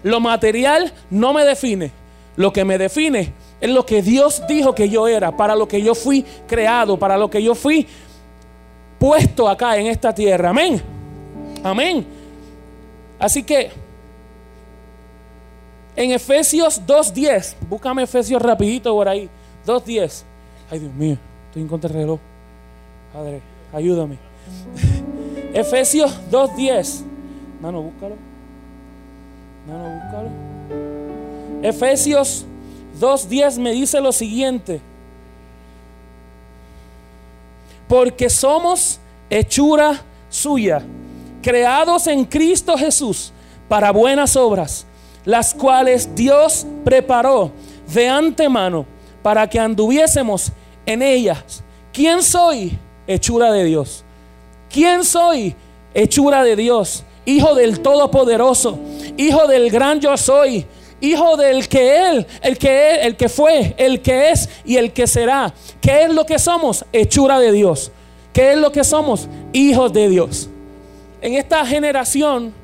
Lo 0.03 0.21
material 0.21 0.93
no 1.11 1.33
me 1.33 1.45
define. 1.45 1.91
Lo 2.37 2.53
que 2.53 2.65
me 2.65 2.79
define 2.79 3.33
es 3.61 3.71
lo 3.71 3.85
que 3.85 4.03
Dios 4.03 4.43
dijo 4.49 4.75
que 4.75 4.89
yo 4.89 5.07
era, 5.07 5.37
para 5.37 5.55
lo 5.55 5.69
que 5.69 5.83
yo 5.83 5.95
fui 5.95 6.25
creado, 6.47 6.99
para 6.99 7.17
lo 7.17 7.31
que 7.31 7.43
yo 7.43 7.55
fui 7.55 7.87
puesto 8.99 9.49
acá 9.49 9.77
en 9.77 9.87
esta 9.87 10.15
tierra. 10.15 10.51
Amén. 10.51 10.81
Amén. 11.63 12.07
Así 13.19 13.43
que 13.43 13.71
en 15.97 16.11
Efesios 16.13 16.81
2.10, 16.87 17.55
búscame 17.69 18.03
Efesios 18.03 18.41
rapidito 18.41 18.93
por 18.95 19.09
ahí. 19.09 19.29
2.10. 19.67 20.23
Ay 20.71 20.79
Dios 20.79 20.93
mío, 20.95 21.19
estoy 21.49 21.63
en 21.63 21.69
contra 21.69 21.89
del 21.89 21.99
reloj. 21.99 22.21
Padre, 23.13 23.41
ayúdame. 23.73 24.17
Efesios 25.53 26.19
2.10. 26.31 27.03
Mano, 27.61 27.83
búscalo. 27.83 28.17
Mano, 29.69 30.01
búscalo. 30.01 30.29
Efesios 31.63 32.45
2.10 33.01 33.59
me 33.59 33.73
dice 33.73 34.01
lo 34.01 34.13
siguiente. 34.13 34.81
Porque 37.89 38.31
somos 38.31 38.99
hechura 39.29 40.01
suya, 40.31 40.83
creados 41.43 42.07
en 42.07 42.25
Cristo 42.25 42.77
Jesús 42.77 43.33
para 43.69 43.93
buenas 43.93 44.37
obras, 44.37 44.87
las 45.25 45.55
cuales 45.55 46.15
Dios 46.15 46.67
preparó 46.85 47.53
de 47.93 48.09
antemano 48.09 48.87
para 49.23 49.49
que 49.49 49.59
anduviésemos 49.59 50.51
en 50.87 51.03
ellas. 51.03 51.63
¿Quién 51.93 52.23
soy? 52.23 52.79
Hechura 53.07 53.53
de 53.53 53.65
Dios. 53.65 54.05
¿Quién 54.71 55.05
soy? 55.05 55.55
Hechura 55.95 56.43
de 56.43 56.57
Dios. 56.57 57.05
Hijo 57.25 57.55
del 57.55 57.81
Todopoderoso. 57.81 58.79
Hijo 59.17 59.47
del 59.47 59.71
gran 59.71 60.01
yo 60.01 60.17
soy. 60.17 60.67
Hijo 61.01 61.37
del 61.37 61.69
que 61.69 61.97
Él, 62.09 62.27
el 62.43 62.57
que 62.57 62.95
el 63.03 63.17
que 63.17 63.29
fue, 63.29 63.75
el 63.77 64.01
que 64.01 64.31
es 64.31 64.49
y 64.65 64.77
el 64.77 64.93
que 64.93 65.09
será. 65.09 65.53
¿Qué 65.81 66.05
es 66.05 66.15
lo 66.15 66.25
que 66.25 66.39
somos? 66.39 66.85
Hechura 66.93 67.41
de 67.41 67.51
Dios. 67.51 67.91
¿Qué 68.33 68.53
es 68.53 68.59
lo 68.59 68.71
que 68.71 68.85
somos? 68.85 69.29
Hijos 69.53 69.93
de 69.93 70.09
Dios. 70.09 70.49
En 71.21 71.35
esta 71.35 71.67
generación, 71.67 72.55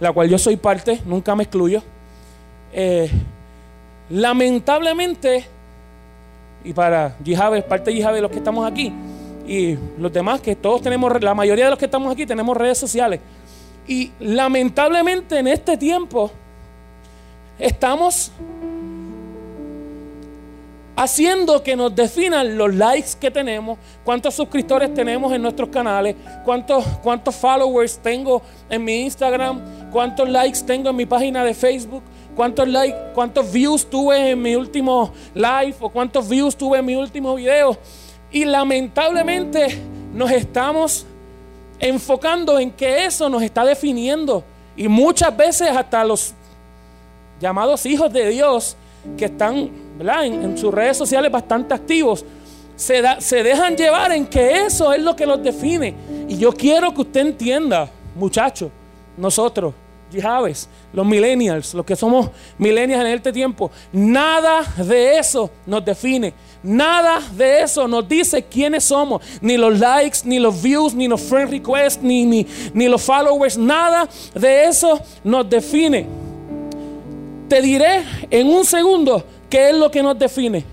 la 0.00 0.12
cual 0.12 0.28
yo 0.28 0.38
soy 0.38 0.56
parte, 0.56 1.00
nunca 1.04 1.34
me 1.34 1.44
excluyo, 1.44 1.82
eh, 2.72 3.10
lamentablemente, 4.10 5.46
y 6.64 6.72
para 6.72 7.16
Yihave, 7.22 7.62
parte 7.62 7.90
de 7.90 7.96
Yihave, 7.96 8.20
los 8.20 8.30
que 8.30 8.38
estamos 8.38 8.70
aquí, 8.70 8.92
y 9.46 9.78
los 9.98 10.12
demás 10.12 10.40
que 10.40 10.56
todos 10.56 10.82
tenemos, 10.82 11.22
la 11.22 11.34
mayoría 11.34 11.64
de 11.64 11.70
los 11.70 11.78
que 11.78 11.84
estamos 11.84 12.12
aquí 12.12 12.26
tenemos 12.26 12.56
redes 12.56 12.78
sociales. 12.78 13.20
Y 13.86 14.10
lamentablemente 14.18 15.38
en 15.38 15.46
este 15.46 15.76
tiempo 15.76 16.30
estamos 17.58 18.32
haciendo 20.96 21.62
que 21.62 21.76
nos 21.76 21.94
definan 21.94 22.56
los 22.56 22.74
likes 22.74 23.10
que 23.20 23.30
tenemos, 23.30 23.78
cuántos 24.02 24.34
suscriptores 24.34 24.92
tenemos 24.94 25.32
en 25.32 25.42
nuestros 25.42 25.68
canales, 25.68 26.16
cuántos, 26.44 26.84
cuántos 27.02 27.36
followers 27.36 27.98
tengo 27.98 28.40
en 28.70 28.82
mi 28.82 29.02
Instagram, 29.02 29.90
cuántos 29.92 30.26
likes 30.28 30.60
tengo 30.62 30.88
en 30.88 30.96
mi 30.96 31.04
página 31.04 31.44
de 31.44 31.52
Facebook, 31.52 32.02
cuántos 32.34 32.66
likes, 32.66 32.98
cuántos 33.14 33.52
views 33.52 33.88
tuve 33.88 34.30
en 34.30 34.40
mi 34.40 34.56
último 34.56 35.12
live 35.34 35.74
o 35.80 35.90
cuántos 35.90 36.26
views 36.26 36.56
tuve 36.56 36.78
en 36.78 36.86
mi 36.86 36.96
último 36.96 37.34
video. 37.34 37.76
Y 38.32 38.46
lamentablemente 38.46 39.78
nos 40.14 40.30
estamos 40.30 41.06
enfocando 41.78 42.58
en 42.58 42.70
que 42.70 43.04
eso 43.04 43.28
nos 43.28 43.42
está 43.42 43.64
definiendo. 43.64 44.42
Y 44.76 44.88
muchas 44.88 45.34
veces 45.36 45.68
hasta 45.68 46.04
los 46.04 46.32
llamados 47.38 47.84
hijos 47.84 48.10
de 48.12 48.30
Dios 48.30 48.76
que 49.16 49.26
están 49.26 49.85
en, 50.00 50.56
sus 50.58 50.72
redes 50.72 50.96
sociales 50.96 51.30
bastante 51.30 51.74
activos, 51.74 52.24
se, 52.76 53.02
dejan 53.42 53.76
llevar 53.76 54.12
en 54.12 54.26
que 54.26 54.64
eso 54.66 54.92
es 54.92 55.02
lo 55.02 55.16
que 55.16 55.26
los 55.26 55.42
define. 55.42 55.94
Y 56.28 56.36
yo 56.36 56.52
quiero 56.52 56.92
que 56.92 57.02
usted 57.02 57.20
entienda, 57.20 57.88
muchachos, 58.14 58.70
nosotros, 59.16 59.74
Yihaves, 60.10 60.68
los 60.92 61.04
millennials, 61.04 61.74
los 61.74 61.84
que 61.84 61.96
somos 61.96 62.30
millennials 62.58 63.04
en 63.04 63.12
este 63.12 63.32
tiempo, 63.32 63.70
nada 63.92 64.62
de 64.76 65.18
eso 65.18 65.50
nos 65.66 65.84
define. 65.84 66.32
Nada 66.62 67.20
de 67.32 67.62
eso 67.62 67.86
nos 67.86 68.08
dice 68.08 68.42
quiénes 68.42 68.84
somos. 68.84 69.22
Ni 69.40 69.56
los 69.56 69.78
likes, 69.78 70.18
ni 70.24 70.38
los 70.38 70.60
views, 70.62 70.94
ni 70.94 71.08
los 71.08 71.20
friend 71.20 71.50
requests, 71.50 72.02
ni, 72.02 72.24
ni, 72.24 72.46
ni 72.72 72.88
los 72.88 73.02
followers. 73.02 73.56
Nada 73.58 74.08
de 74.34 74.64
eso 74.64 75.00
nos 75.24 75.48
define. 75.48 76.06
Te 77.48 77.62
diré 77.62 78.04
en 78.30 78.48
un 78.48 78.64
segundo 78.64 79.24
qué 79.48 79.70
es 79.70 79.76
lo 79.76 79.90
que 79.90 80.02
nos 80.02 80.18
define. 80.18 80.64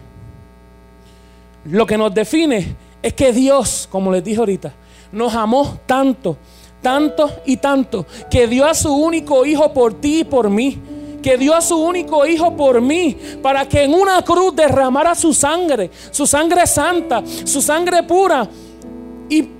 Lo 1.65 1.86
que 1.86 1.98
nos 1.98 2.13
define 2.13 2.75
es 3.01 3.13
que 3.13 3.32
Dios, 3.32 3.88
como 3.92 4.12
les 4.12 4.24
dije 4.24 4.39
ahorita, 4.39 4.74
nos 5.12 5.34
amó 5.34 5.80
tanto, 5.86 6.38
tanto 6.82 7.30
y 7.46 7.58
tanto, 7.58 8.06
que 8.30 8.48
dio 8.48 8.65
a 8.65 8.74
su 8.74 8.94
único 8.94 9.46
hijo 9.46 9.74
por 9.74 9.94
ti 9.94 10.20
y 10.20 10.24
por 10.24 10.50
mí. 10.50 10.80
Que 11.22 11.38
dio 11.38 11.56
a 11.56 11.62
su 11.62 11.77
único 11.77 12.25
hijo 12.25 12.53
por 12.58 12.82
mí, 12.82 13.18
para 13.42 13.65
que 13.65 13.84
en 13.84 13.94
una 13.94 14.22
cruz 14.24 14.53
derramara 14.53 15.15
su 15.15 15.34
sangre, 15.34 15.89
su 16.12 16.27
sangre 16.27 16.68
santa, 16.68 17.24
su 17.46 17.62
sangre 17.62 18.03
pura, 18.03 18.50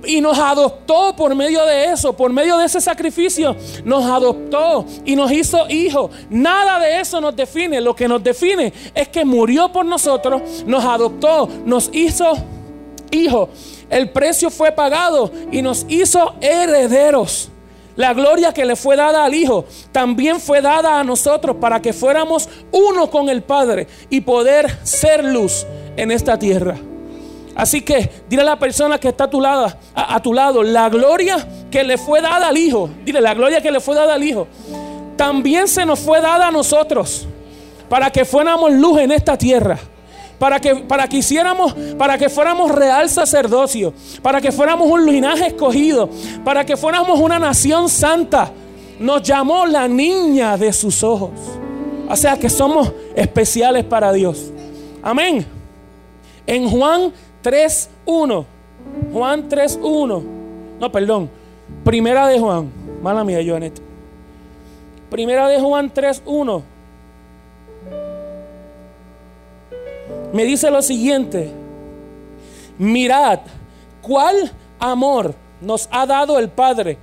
y, 0.06 0.20
nos 0.20 0.38
adoptó 0.38 1.14
por 1.16 1.34
medio 1.34 1.64
de 1.64 1.86
eso, 1.86 2.12
por 2.12 2.32
medio 2.32 2.56
de 2.58 2.66
ese 2.66 2.80
sacrificio, 2.80 3.56
nos 3.84 4.04
adoptó 4.04 4.84
y 5.04 5.16
nos 5.16 5.32
hizo 5.32 5.68
hijos. 5.68 6.10
Nada 6.30 6.78
de 6.78 7.00
eso 7.00 7.20
nos 7.20 7.34
define. 7.34 7.80
Lo 7.80 7.94
que 7.94 8.06
nos 8.06 8.22
define 8.22 8.72
es 8.94 9.08
que 9.08 9.24
murió 9.24 9.72
por 9.72 9.84
nosotros, 9.84 10.64
nos 10.66 10.84
adoptó, 10.84 11.48
nos 11.64 11.90
hizo 11.92 12.32
hijos. 13.10 13.48
El 13.90 14.10
precio 14.10 14.50
fue 14.50 14.72
pagado 14.72 15.30
y 15.50 15.62
nos 15.62 15.86
hizo 15.88 16.34
herederos. 16.40 17.50
La 17.96 18.12
gloria 18.12 18.52
que 18.52 18.64
le 18.64 18.74
fue 18.74 18.96
dada 18.96 19.24
al 19.24 19.34
Hijo 19.34 19.66
también 19.92 20.40
fue 20.40 20.60
dada 20.60 20.98
a 20.98 21.04
nosotros 21.04 21.56
para 21.60 21.80
que 21.80 21.92
fuéramos 21.92 22.48
uno 22.72 23.08
con 23.08 23.28
el 23.28 23.42
Padre 23.42 23.86
y 24.10 24.20
poder 24.20 24.78
ser 24.82 25.24
luz 25.24 25.64
en 25.96 26.10
esta 26.10 26.36
tierra. 26.36 26.76
Así 27.54 27.82
que 27.82 28.10
dile 28.28 28.42
a 28.42 28.46
la 28.46 28.58
persona 28.58 28.98
que 28.98 29.08
está 29.08 29.24
a 29.24 30.20
tu 30.20 30.32
lado, 30.32 30.62
la 30.62 30.88
gloria 30.88 31.46
que 31.70 31.84
le 31.84 31.98
fue 31.98 32.20
dada 32.20 32.48
al 32.48 32.56
Hijo. 32.56 32.90
Dile, 33.04 33.20
la 33.20 33.34
gloria 33.34 33.60
que 33.60 33.70
le 33.70 33.80
fue 33.80 33.94
dada 33.94 34.14
al 34.14 34.24
Hijo. 34.24 34.48
También 35.16 35.68
se 35.68 35.86
nos 35.86 36.00
fue 36.00 36.20
dada 36.20 36.48
a 36.48 36.50
nosotros 36.50 37.28
para 37.88 38.10
que 38.10 38.24
fuéramos 38.24 38.72
luz 38.72 38.98
en 38.98 39.12
esta 39.12 39.38
tierra. 39.38 39.78
Para 40.38 40.58
que, 40.58 40.74
para 40.74 41.06
que 41.06 41.18
hiciéramos, 41.18 41.74
para 41.96 42.18
que 42.18 42.28
fuéramos 42.28 42.70
real 42.72 43.08
sacerdocio, 43.08 43.94
para 44.20 44.40
que 44.40 44.50
fuéramos 44.50 44.90
un 44.90 45.06
linaje 45.06 45.46
escogido, 45.46 46.10
para 46.44 46.66
que 46.66 46.76
fuéramos 46.76 47.20
una 47.20 47.38
nación 47.38 47.88
santa. 47.88 48.50
Nos 48.98 49.22
llamó 49.22 49.64
la 49.64 49.86
niña 49.86 50.56
de 50.56 50.72
sus 50.72 51.04
ojos. 51.04 51.30
O 52.08 52.16
sea 52.16 52.36
que 52.36 52.50
somos 52.50 52.92
especiales 53.14 53.84
para 53.84 54.12
Dios. 54.12 54.50
Amén. 55.02 55.46
En 56.46 56.68
Juan 56.68 57.12
3.1. 57.44 58.44
Juan 59.12 59.48
3.1. 59.48 60.22
No, 60.80 60.90
perdón. 60.90 61.30
Primera 61.84 62.26
de 62.26 62.40
Juan. 62.40 62.72
Mala 63.02 63.22
mía, 63.22 63.40
Joanet. 63.46 63.80
Primera 65.10 65.46
de 65.48 65.60
Juan 65.60 65.92
3.1. 65.92 66.62
Me 70.32 70.44
dice 70.44 70.70
lo 70.70 70.82
siguiente. 70.82 71.52
Mirad 72.78 73.40
cuál 74.02 74.50
amor 74.80 75.34
nos 75.60 75.88
ha 75.92 76.06
dado 76.06 76.38
el 76.38 76.48
Padre 76.48 76.98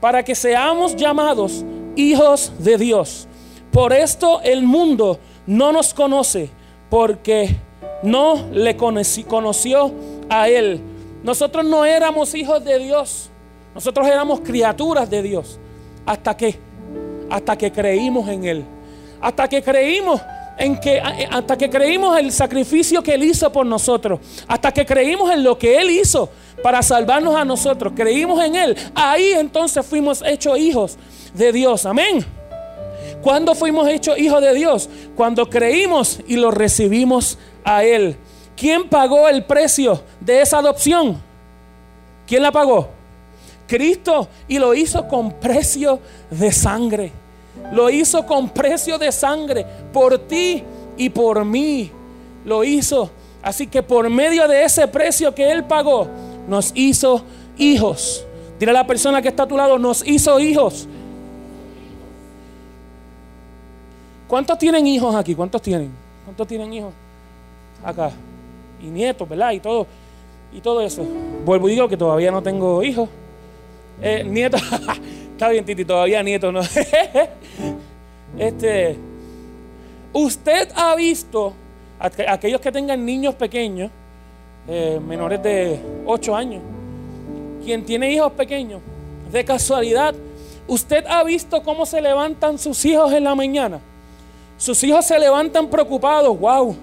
para 0.00 0.22
que 0.22 0.34
seamos 0.34 0.94
llamados 0.94 1.64
hijos 1.94 2.52
de 2.58 2.76
Dios. 2.76 3.26
Por 3.72 3.92
esto 3.92 4.40
el 4.42 4.62
mundo 4.62 5.18
no 5.46 5.72
nos 5.72 5.94
conoce 5.94 6.50
porque 6.90 7.56
no 8.02 8.48
le 8.52 8.76
conoció 8.76 9.92
a 10.28 10.48
Él. 10.48 10.80
Nosotros 11.22 11.64
no 11.64 11.84
éramos 11.84 12.34
hijos 12.34 12.64
de 12.64 12.78
Dios. 12.78 13.30
Nosotros 13.74 14.06
éramos 14.06 14.40
criaturas 14.40 15.08
de 15.10 15.22
Dios. 15.22 15.58
¿Hasta 16.04 16.36
que 16.36 16.58
Hasta 17.28 17.56
que 17.56 17.72
creímos 17.72 18.28
en 18.28 18.44
Él. 18.44 18.64
Hasta 19.20 19.48
que 19.48 19.62
creímos 19.62 20.20
en 20.58 20.78
que 20.80 21.00
hasta 21.00 21.56
que 21.58 21.68
creímos 21.68 22.18
el 22.18 22.32
sacrificio 22.32 23.02
que 23.02 23.14
él 23.14 23.24
hizo 23.24 23.52
por 23.52 23.66
nosotros, 23.66 24.20
hasta 24.48 24.72
que 24.72 24.86
creímos 24.86 25.30
en 25.30 25.44
lo 25.44 25.58
que 25.58 25.78
él 25.78 25.90
hizo 25.90 26.30
para 26.62 26.82
salvarnos 26.82 27.36
a 27.36 27.44
nosotros, 27.44 27.92
creímos 27.94 28.42
en 28.42 28.56
él, 28.56 28.76
ahí 28.94 29.32
entonces 29.32 29.84
fuimos 29.84 30.22
hechos 30.24 30.58
hijos 30.58 30.96
de 31.34 31.52
Dios. 31.52 31.84
Amén. 31.84 32.24
¿Cuándo 33.22 33.54
fuimos 33.54 33.88
hechos 33.88 34.18
hijos 34.18 34.40
de 34.40 34.54
Dios? 34.54 34.88
Cuando 35.16 35.50
creímos 35.50 36.20
y 36.26 36.36
lo 36.36 36.50
recibimos 36.50 37.38
a 37.66 37.84
Él. 37.84 38.16
¿Quién 38.56 38.88
pagó 38.88 39.28
el 39.28 39.44
precio 39.44 40.00
de 40.20 40.40
esa 40.40 40.58
adopción? 40.58 41.20
¿Quién 42.26 42.42
la 42.42 42.52
pagó? 42.52 42.88
Cristo 43.66 44.28
y 44.48 44.58
lo 44.58 44.72
hizo 44.72 45.06
con 45.06 45.32
precio 45.32 45.98
de 46.30 46.52
sangre. 46.52 47.12
Lo 47.72 47.90
hizo 47.90 48.24
con 48.24 48.48
precio 48.48 48.96
de 48.96 49.10
sangre 49.10 49.66
por 49.92 50.18
ti 50.20 50.62
y 50.96 51.10
por 51.10 51.44
mí. 51.44 51.90
Lo 52.44 52.64
hizo. 52.64 53.10
Así 53.42 53.66
que 53.66 53.82
por 53.82 54.08
medio 54.08 54.46
de 54.48 54.64
ese 54.64 54.86
precio 54.88 55.34
que 55.34 55.50
Él 55.50 55.64
pagó, 55.64 56.08
nos 56.48 56.70
hizo 56.74 57.22
hijos. 57.58 58.24
Dile 58.58 58.70
a 58.70 58.74
la 58.74 58.86
persona 58.86 59.20
que 59.20 59.28
está 59.28 59.42
a 59.42 59.48
tu 59.48 59.56
lado, 59.56 59.78
nos 59.78 60.06
hizo 60.06 60.38
hijos. 60.38 60.88
¿Cuántos 64.28 64.58
tienen 64.58 64.86
hijos 64.86 65.14
aquí? 65.14 65.34
¿Cuántos 65.34 65.60
tienen? 65.62 65.90
¿Cuántos 66.24 66.46
tienen 66.46 66.72
hijos? 66.72 66.92
Acá. 67.84 68.10
Y 68.80 68.86
nietos, 68.86 69.28
¿verdad? 69.28 69.52
Y 69.52 69.60
todo. 69.60 69.86
Y 70.52 70.60
todo 70.60 70.80
eso. 70.80 71.04
Vuelvo 71.44 71.68
y 71.68 71.72
digo 71.72 71.88
que 71.88 71.96
todavía 71.96 72.30
no 72.30 72.42
tengo 72.42 72.82
hijos. 72.82 73.08
Eh, 74.00 74.24
nieto, 74.24 74.56
está 75.32 75.48
bien, 75.48 75.64
Titi, 75.64 75.84
todavía 75.84 76.22
nieto, 76.22 76.52
¿no? 76.52 76.60
este, 78.38 78.96
usted 80.12 80.68
ha 80.74 80.94
visto, 80.94 81.54
aquellos 81.98 82.60
que 82.60 82.70
tengan 82.70 83.04
niños 83.04 83.34
pequeños, 83.34 83.90
eh, 84.68 85.00
menores 85.06 85.42
de 85.42 85.80
8 86.04 86.36
años, 86.36 86.62
quien 87.64 87.84
tiene 87.84 88.12
hijos 88.12 88.32
pequeños, 88.32 88.80
de 89.30 89.44
casualidad, 89.44 90.14
usted 90.66 91.04
ha 91.08 91.24
visto 91.24 91.62
cómo 91.62 91.86
se 91.86 92.00
levantan 92.00 92.58
sus 92.58 92.84
hijos 92.84 93.12
en 93.12 93.24
la 93.24 93.34
mañana. 93.34 93.80
Sus 94.58 94.82
hijos 94.84 95.04
se 95.06 95.18
levantan 95.18 95.68
preocupados, 95.68 96.38
wow, 96.38 96.76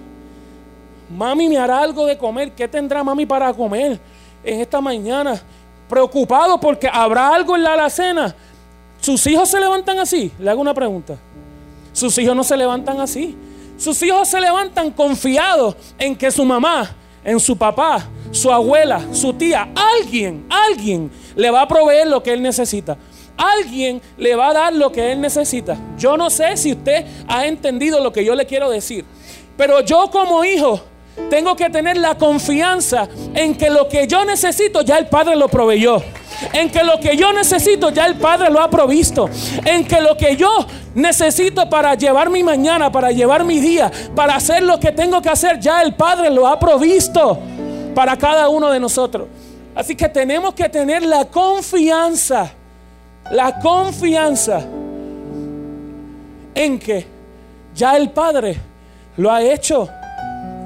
mami 1.10 1.48
me 1.48 1.58
hará 1.58 1.80
algo 1.80 2.06
de 2.06 2.16
comer, 2.16 2.52
¿qué 2.52 2.68
tendrá 2.68 3.02
mami 3.02 3.26
para 3.26 3.52
comer 3.52 4.00
en 4.42 4.60
esta 4.60 4.80
mañana? 4.80 5.40
Preocupado 5.88 6.58
porque 6.58 6.88
habrá 6.92 7.34
algo 7.34 7.56
en 7.56 7.62
la 7.62 7.74
alacena. 7.74 8.34
¿Sus 9.00 9.26
hijos 9.26 9.50
se 9.50 9.60
levantan 9.60 9.98
así? 9.98 10.32
Le 10.38 10.50
hago 10.50 10.60
una 10.60 10.72
pregunta. 10.72 11.16
Sus 11.92 12.16
hijos 12.18 12.34
no 12.34 12.42
se 12.42 12.56
levantan 12.56 13.00
así. 13.00 13.36
Sus 13.76 14.02
hijos 14.02 14.28
se 14.28 14.40
levantan 14.40 14.90
confiados 14.90 15.76
en 15.98 16.16
que 16.16 16.30
su 16.30 16.44
mamá, 16.44 16.94
en 17.24 17.38
su 17.38 17.56
papá, 17.56 18.08
su 18.30 18.50
abuela, 18.50 19.02
su 19.12 19.32
tía, 19.34 19.68
alguien, 19.74 20.46
alguien 20.48 21.10
le 21.36 21.50
va 21.50 21.62
a 21.62 21.68
proveer 21.68 22.06
lo 22.06 22.22
que 22.22 22.32
él 22.32 22.42
necesita. 22.42 22.96
Alguien 23.36 24.00
le 24.16 24.36
va 24.36 24.48
a 24.48 24.54
dar 24.54 24.72
lo 24.72 24.92
que 24.92 25.12
él 25.12 25.20
necesita. 25.20 25.76
Yo 25.98 26.16
no 26.16 26.30
sé 26.30 26.56
si 26.56 26.72
usted 26.72 27.04
ha 27.26 27.46
entendido 27.46 28.00
lo 28.00 28.12
que 28.12 28.24
yo 28.24 28.34
le 28.34 28.46
quiero 28.46 28.70
decir. 28.70 29.04
Pero 29.56 29.80
yo 29.80 30.10
como 30.10 30.44
hijo 30.44 30.80
tengo 31.30 31.54
que 31.56 31.70
tener 31.70 31.96
la 31.96 32.16
confianza 32.16 33.08
en 33.34 33.54
que 33.56 33.70
lo 33.70 33.88
que 33.88 34.06
yo 34.06 34.24
necesito 34.24 34.82
ya 34.82 34.98
el 34.98 35.06
Padre 35.06 35.36
lo 35.36 35.48
proveyó. 35.48 36.02
En 36.52 36.70
que 36.70 36.82
lo 36.82 36.98
que 37.00 37.16
yo 37.16 37.32
necesito 37.32 37.90
ya 37.90 38.06
el 38.06 38.16
Padre 38.16 38.50
lo 38.50 38.60
ha 38.60 38.68
provisto. 38.68 39.30
En 39.64 39.86
que 39.86 40.00
lo 40.00 40.16
que 40.16 40.36
yo 40.36 40.50
necesito 40.94 41.68
para 41.70 41.94
llevar 41.94 42.30
mi 42.30 42.42
mañana, 42.42 42.90
para 42.90 43.12
llevar 43.12 43.44
mi 43.44 43.60
día, 43.60 43.90
para 44.14 44.36
hacer 44.36 44.62
lo 44.62 44.78
que 44.80 44.92
tengo 44.92 45.22
que 45.22 45.28
hacer, 45.28 45.60
ya 45.60 45.82
el 45.82 45.94
Padre 45.94 46.30
lo 46.30 46.46
ha 46.46 46.58
provisto 46.58 47.38
para 47.94 48.16
cada 48.16 48.48
uno 48.48 48.70
de 48.70 48.80
nosotros. 48.80 49.28
Así 49.74 49.96
que 49.96 50.08
tenemos 50.08 50.54
que 50.54 50.68
tener 50.68 51.02
la 51.04 51.24
confianza, 51.24 52.52
la 53.30 53.58
confianza 53.60 54.64
en 56.54 56.78
que 56.78 57.06
ya 57.74 57.96
el 57.96 58.10
Padre 58.10 58.56
lo 59.16 59.30
ha 59.30 59.42
hecho. 59.42 59.88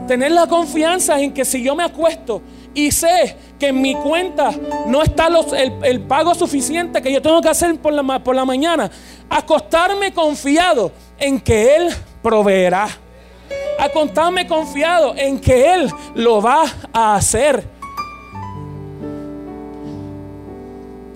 Tener 0.09 0.33
la 0.33 0.47
confianza 0.47 1.21
en 1.21 1.35
que 1.35 1.45
si 1.45 1.63
yo 1.63 1.77
me 1.77 1.85
acuesto 1.85 2.41
y 2.73 2.91
sé 2.91 3.37
que 3.59 3.69
en 3.69 3.83
mi 3.83 3.95
cuenta 3.95 4.51
no 4.87 5.03
está 5.03 5.29
el, 5.83 6.01
pago 6.01 6.35
suficiente 6.35 7.03
que 7.03 7.13
yo 7.13 7.21
tengo 7.21 7.43
que 7.43 7.51
hacer 7.51 7.79
por 7.79 7.93
la, 7.93 8.19
por 8.25 8.35
la 8.35 8.47
mañana, 8.47 8.91
acostarme 9.29 10.15
confiado 10.15 10.93
en 11.19 11.39
que 11.39 11.77
Él 11.77 11.91
proveerá. 12.23 12.89
Acostarme 13.79 14.47
confiado 14.47 15.15
en 15.15 15.39
que 15.39 15.75
Él 15.75 15.91
lo 16.15 16.41
va 16.41 16.65
a 16.91 17.15
hacer. 17.15 17.63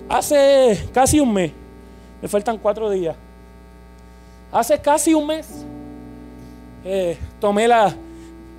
Hace 0.07 0.87
casi 0.93 1.19
un 1.19 1.33
mes, 1.33 1.51
me 2.21 2.27
faltan 2.27 2.59
cuatro 2.59 2.91
días. 2.91 3.15
Hace 4.51 4.79
casi 4.79 5.15
un 5.15 5.25
mes 5.25 5.47
eh, 6.85 7.17
tomé 7.39 7.67
la, 7.67 7.95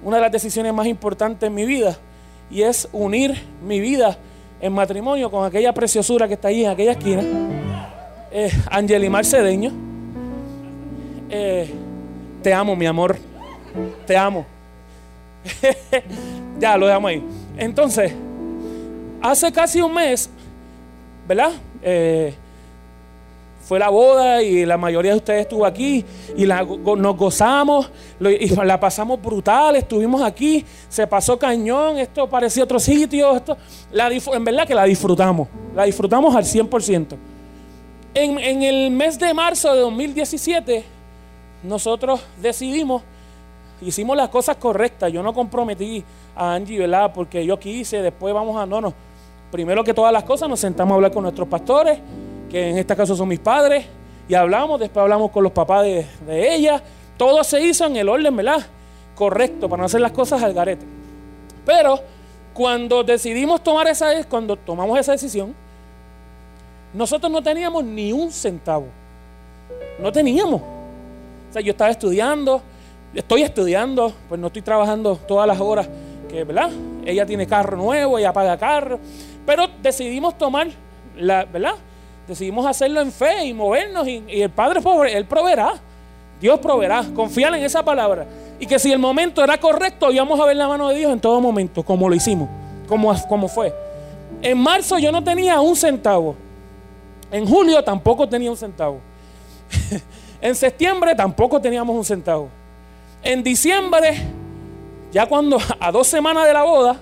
una 0.05 0.17
de 0.19 0.23
las 0.23 0.33
decisiones 0.33 0.73
más 0.73 0.87
importantes 0.87 1.47
en 1.47 1.55
mi 1.55 1.65
vida 1.65 1.97
y 2.51 2.63
es 2.63 2.89
unir 2.93 3.35
mi 3.67 3.81
vida 3.81 4.17
en 4.61 4.73
matrimonio 4.73 5.31
con 5.31 5.45
aquella 5.45 5.73
preciosura 5.73 6.29
que 6.29 6.35
está 6.35 6.49
ahí 6.49 6.65
en 6.65 6.71
aquella 6.71 6.93
esquina, 6.93 7.23
eh, 8.31 8.51
Angelimar 8.71 9.25
Cedeño. 9.25 9.73
Eh, 11.31 11.71
te 12.43 12.53
amo, 12.53 12.77
mi 12.77 12.87
amor, 12.87 13.17
te 14.07 14.17
amo. 14.17 14.47
ya 16.61 16.77
lo 16.77 16.87
dejamos 16.87 17.09
ahí. 17.09 17.25
Entonces, 17.57 18.13
hace 19.23 19.51
casi 19.51 19.81
un 19.81 19.95
mes, 19.95 20.29
¿verdad? 21.27 21.53
Eh, 21.83 22.35
fue 23.65 23.79
la 23.79 23.89
boda 23.89 24.43
y 24.43 24.67
la 24.67 24.77
mayoría 24.77 25.13
de 25.13 25.17
ustedes 25.17 25.41
estuvo 25.43 25.65
aquí 25.65 26.05
y 26.37 26.45
nos 26.45 27.17
gozamos 27.17 27.91
y 28.21 28.55
la 28.65 28.79
pasamos 28.79 29.21
brutal, 29.21 29.77
estuvimos 29.77 30.23
aquí, 30.23 30.65
se 30.89 31.07
pasó 31.07 31.39
cañón, 31.39 31.97
esto 31.97 32.29
parecía 32.29 32.65
otro 32.65 32.79
sitio, 32.79 33.35
esto, 33.35 33.57
la, 33.91 34.09
en 34.09 34.45
verdad 34.45 34.67
que 34.67 34.75
la 34.75 34.85
disfrutamos, 34.85 35.49
la 35.75 35.85
disfrutamos 35.85 36.37
al 36.37 36.45
100%. 36.45 37.17
En, 38.13 38.39
en 38.39 38.63
el 38.63 38.91
mes 38.91 39.19
de 39.19 39.33
marzo 39.33 39.73
de 39.73 39.81
2017 39.81 40.85
nosotros 41.63 42.21
decidimos, 42.43 43.03
hicimos 43.81 44.15
las 44.15 44.29
cosas 44.29 44.57
correctas, 44.57 45.11
yo 45.11 45.23
no 45.23 45.33
comprometí 45.33 46.05
a 46.37 46.53
Angie, 46.53 46.79
¿verdad? 46.79 47.13
Porque 47.15 47.47
yo 47.47 47.59
quise, 47.59 48.03
después 48.03 48.35
vamos 48.35 48.61
a, 48.61 48.67
no, 48.67 48.83
no, 48.83 48.93
primero 49.51 49.83
que 49.83 49.95
todas 49.95 50.13
las 50.13 50.25
cosas 50.25 50.51
nos 50.51 50.61
sentamos 50.61 50.93
a 50.93 50.95
hablar 50.97 51.13
con 51.13 51.23
nuestros 51.23 51.49
pastores 51.49 51.99
que 52.55 52.71
en 52.71 52.79
este 52.79 52.95
caso 52.95 53.17
son 53.17 53.27
mis 53.27 53.41
padres, 53.41 53.85
y 54.29 54.35
hablamos, 54.35 54.79
después 54.79 55.03
hablamos 55.03 55.33
con 55.33 55.43
los 55.43 55.51
papás 55.51 55.83
de, 55.83 56.07
ella. 56.55 56.81
Todo 57.17 57.43
se 57.43 57.61
hizo 57.61 57.85
en 57.87 57.97
el 57.97 58.09
orden, 58.09 58.37
¿verdad? 58.37 58.65
Correcto, 59.17 59.69
para 59.69 59.81
no 59.81 59.87
hacer 59.87 60.01
las 60.01 60.13
cosas 60.13 60.41
al 60.41 60.55
garete. 60.55 60.87
Pero 61.67 61.99
cuando 62.53 63.03
decidimos 63.03 63.61
tomar 63.61 63.89
esa, 63.89 64.23
cuando 64.29 64.55
tomamos 64.55 64.97
esa 65.01 65.11
decisión, 65.11 65.53
nosotros 66.93 67.33
no 67.33 67.43
teníamos 67.43 67.83
ni 67.83 68.13
un 68.13 68.31
centavo. 68.31 68.87
No 69.99 70.13
teníamos. 70.13 70.63
O 70.63 71.53
sea, 71.53 71.61
yo 71.61 71.73
estaba 71.73 71.91
estudiando, 71.91 72.63
estoy 73.15 73.43
estudiando, 73.43 74.13
pues 74.29 74.41
no 74.41 74.47
estoy 74.47 74.63
trabajando 74.63 75.17
todas 75.17 75.49
las 75.49 75.59
horas 75.59 75.89
que, 76.29 76.45
¿verdad? 76.45 76.71
Ella 77.05 77.27
tiene 77.27 77.49
carro 77.49 77.77
nuevo, 77.77 78.17
ella 78.17 78.33
paga 78.33 78.57
carro, 78.57 79.01
pero 79.45 79.67
decidimos 79.83 80.39
tomar 80.39 80.69
la, 81.17 81.45
¿verdad? 81.47 81.75
Decidimos 82.27 82.65
hacerlo 82.67 83.01
en 83.03 83.13
fe 83.13 83.45
y 83.45 83.53
movernos 83.53 84.09
y, 84.09 84.25
el 84.29 84.51
Padre, 84.51 84.81
Él 85.13 85.27
proveerá. 85.27 85.75
Dios 86.41 86.59
proveerá. 86.59 87.05
Confiar 87.15 87.55
en 87.55 87.63
esa 87.63 87.85
palabra. 87.85 88.27
Y 88.59 88.67
que 88.67 88.79
si 88.79 88.93
el 88.93 88.99
momento 88.99 89.43
era 89.45 89.59
correcto, 89.59 90.11
íbamos 90.11 90.41
a 90.41 90.47
ver 90.47 90.57
la 90.57 90.69
mano 90.69 90.89
de 90.89 90.99
Dios 90.99 91.13
en 91.13 91.21
todo 91.21 91.41
momento, 91.41 91.83
como 91.83 92.09
lo 92.09 92.15
hicimos, 92.15 92.49
como, 92.89 93.15
como 93.29 93.49
fue. 93.49 93.75
En 94.41 94.59
marzo 94.59 94.99
yo 94.99 95.13
no 95.13 95.23
tenía 95.23 95.61
un 95.61 95.77
centavo. 95.77 96.35
En 97.31 97.47
julio 97.47 97.83
tampoco 97.85 98.29
tenía 98.29 98.51
un 98.51 98.57
centavo. 98.57 99.01
en 100.41 100.55
septiembre 100.55 101.15
tampoco 101.15 101.61
teníamos 101.61 101.95
un 101.95 102.05
centavo. 102.05 102.49
En 103.23 103.43
diciembre, 103.43 104.23
ya 105.13 105.27
cuando 105.27 105.59
a 105.81 105.91
dos 105.91 106.07
semanas 106.07 106.47
de 106.47 106.53
la 106.53 106.63
boda, 106.63 106.97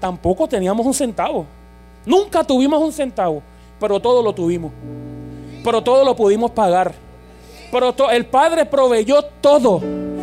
tampoco 0.00 0.48
teníamos 0.48 0.84
un 0.86 0.94
centavo. 0.94 1.46
Nunca 2.06 2.42
tuvimos 2.42 2.82
un 2.82 2.92
centavo 2.92 3.42
pero 3.80 3.98
todo 3.98 4.22
lo 4.22 4.34
tuvimos. 4.34 4.72
Pero 5.64 5.82
todo 5.82 6.04
lo 6.04 6.14
pudimos 6.14 6.50
pagar. 6.52 6.94
Pero 7.72 7.94
el 8.10 8.26
Padre 8.26 8.66
proveyó 8.66 9.22
todo, 9.40 9.80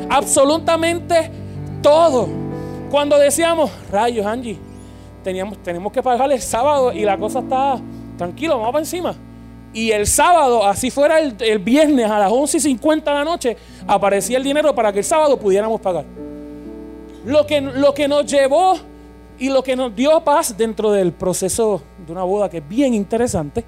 absolutamente 0.09 1.31
todo. 1.81 2.27
Cuando 2.91 3.17
decíamos, 3.17 3.71
rayos, 3.89 4.25
Angie, 4.25 4.59
teníamos, 5.23 5.57
tenemos 5.63 5.91
que 5.91 6.03
pagar 6.03 6.31
el 6.31 6.41
sábado 6.41 6.91
y 6.91 7.03
la 7.03 7.17
cosa 7.17 7.39
está 7.39 7.79
tranquilo, 8.17 8.57
vamos 8.57 8.71
para 8.71 8.83
encima. 8.83 9.15
Y 9.73 9.91
el 9.91 10.07
sábado, 10.07 10.65
así 10.65 10.89
fuera 10.89 11.19
el, 11.19 11.35
el 11.39 11.59
viernes 11.59 12.09
a 12.09 12.19
las 12.19 12.31
11 12.31 12.57
y 12.57 12.59
50 12.61 13.11
de 13.11 13.17
la 13.17 13.23
noche, 13.23 13.57
aparecía 13.85 14.37
el 14.37 14.43
dinero 14.43 14.73
para 14.73 14.91
que 14.91 14.99
el 14.99 15.05
sábado 15.05 15.37
pudiéramos 15.37 15.79
pagar. 15.79 16.05
Lo 17.25 17.45
que, 17.45 17.61
lo 17.61 17.93
que 17.93 18.07
nos 18.07 18.25
llevó 18.25 18.77
y 19.39 19.49
lo 19.49 19.63
que 19.63 19.75
nos 19.75 19.95
dio 19.95 20.19
paz 20.23 20.55
dentro 20.57 20.91
del 20.91 21.11
proceso 21.13 21.81
de 22.05 22.11
una 22.11 22.23
boda 22.23 22.49
que 22.49 22.57
es 22.57 22.67
bien 22.67 22.93
interesante, 22.93 23.63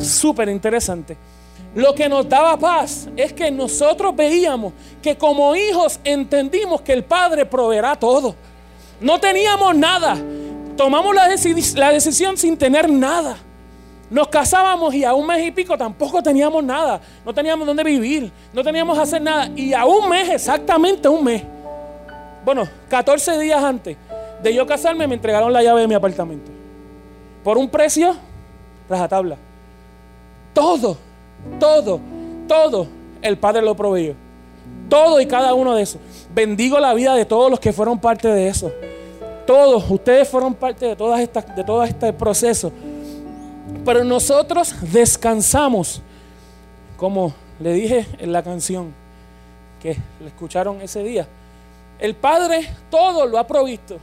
súper 0.00 0.48
interesante, 0.48 1.16
lo 1.74 1.94
que 1.94 2.08
nos 2.08 2.28
daba 2.28 2.56
paz 2.56 3.08
es 3.16 3.32
que 3.32 3.50
nosotros 3.50 4.14
veíamos 4.14 4.72
que 5.02 5.16
como 5.16 5.56
hijos 5.56 5.98
entendimos 6.04 6.80
que 6.82 6.92
el 6.92 7.04
Padre 7.04 7.44
proveerá 7.46 7.96
todo. 7.96 8.36
No 9.00 9.18
teníamos 9.18 9.74
nada. 9.74 10.16
Tomamos 10.76 11.14
la, 11.14 11.28
decisión 11.28 12.36
sin 12.36 12.56
tener 12.56 12.88
nada. 12.88 13.36
Nos 14.08 14.28
casábamos 14.28 14.94
y 14.94 15.02
a 15.02 15.14
un 15.14 15.26
mes 15.26 15.44
y 15.48 15.50
pico 15.50 15.76
tampoco 15.76 16.22
teníamos 16.22 16.62
nada. 16.62 17.00
No 17.24 17.34
teníamos 17.34 17.66
dónde 17.66 17.82
vivir. 17.82 18.30
No 18.52 18.62
teníamos 18.62 18.96
hacer 18.96 19.20
nada. 19.20 19.50
Y 19.56 19.72
a 19.72 19.84
un 19.84 20.08
mes, 20.08 20.28
exactamente 20.28 21.08
un 21.08 21.24
mes. 21.24 21.42
Bueno, 22.44 22.68
14 22.88 23.36
días 23.38 23.64
antes 23.64 23.96
de 24.44 24.54
yo 24.54 24.66
casarme 24.66 25.06
me 25.06 25.14
entregaron 25.14 25.50
la 25.52 25.62
llave 25.62 25.80
de 25.80 25.88
mi 25.88 25.94
apartamento. 25.94 26.52
Por 27.42 27.56
un 27.56 27.68
precio, 27.68 28.14
tabla. 29.08 29.36
Todo, 30.52 30.98
todo, 31.58 31.98
todo 32.46 32.86
el 33.22 33.38
Padre 33.38 33.62
lo 33.62 33.74
proveyó. 33.74 34.14
Todo 34.90 35.18
y 35.18 35.26
cada 35.26 35.54
uno 35.54 35.74
de 35.74 35.82
esos. 35.82 36.00
Bendigo 36.34 36.78
la 36.78 36.92
vida 36.92 37.14
de 37.14 37.24
todos 37.24 37.50
los 37.50 37.58
que 37.58 37.72
fueron 37.72 37.98
parte 37.98 38.28
de 38.28 38.48
eso. 38.48 38.70
Todos, 39.46 39.90
ustedes 39.90 40.28
fueron 40.28 40.54
parte 40.54 40.86
de, 40.86 40.96
todas 40.96 41.20
estas, 41.20 41.56
de 41.56 41.64
todo 41.64 41.82
este 41.82 42.12
proceso. 42.12 42.70
Pero 43.82 44.04
nosotros 44.04 44.74
descansamos, 44.92 46.02
como 46.98 47.32
le 47.60 47.72
dije 47.72 48.06
en 48.18 48.30
la 48.30 48.42
canción 48.42 48.92
que 49.82 49.96
le 50.20 50.26
escucharon 50.26 50.82
ese 50.82 51.02
día. 51.02 51.26
El 51.98 52.14
Padre 52.14 52.68
todo 52.90 53.26
lo 53.26 53.38
ha 53.38 53.46
provisto. 53.46 53.98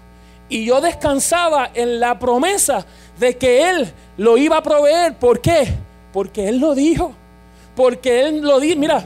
Y 0.51 0.65
yo 0.65 0.81
descansaba 0.81 1.71
en 1.73 2.01
la 2.01 2.19
promesa 2.19 2.85
de 3.17 3.37
que 3.37 3.69
Él 3.69 3.89
lo 4.17 4.37
iba 4.37 4.57
a 4.57 4.61
proveer. 4.61 5.15
¿Por 5.15 5.39
qué? 5.39 5.73
Porque 6.11 6.49
Él 6.49 6.59
lo 6.59 6.75
dijo. 6.75 7.13
Porque 7.73 8.27
Él 8.27 8.41
lo 8.41 8.59
dijo. 8.59 8.77
Mira, 8.77 9.05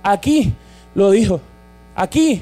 aquí 0.00 0.54
lo 0.94 1.10
dijo. 1.10 1.40
Aquí 1.96 2.40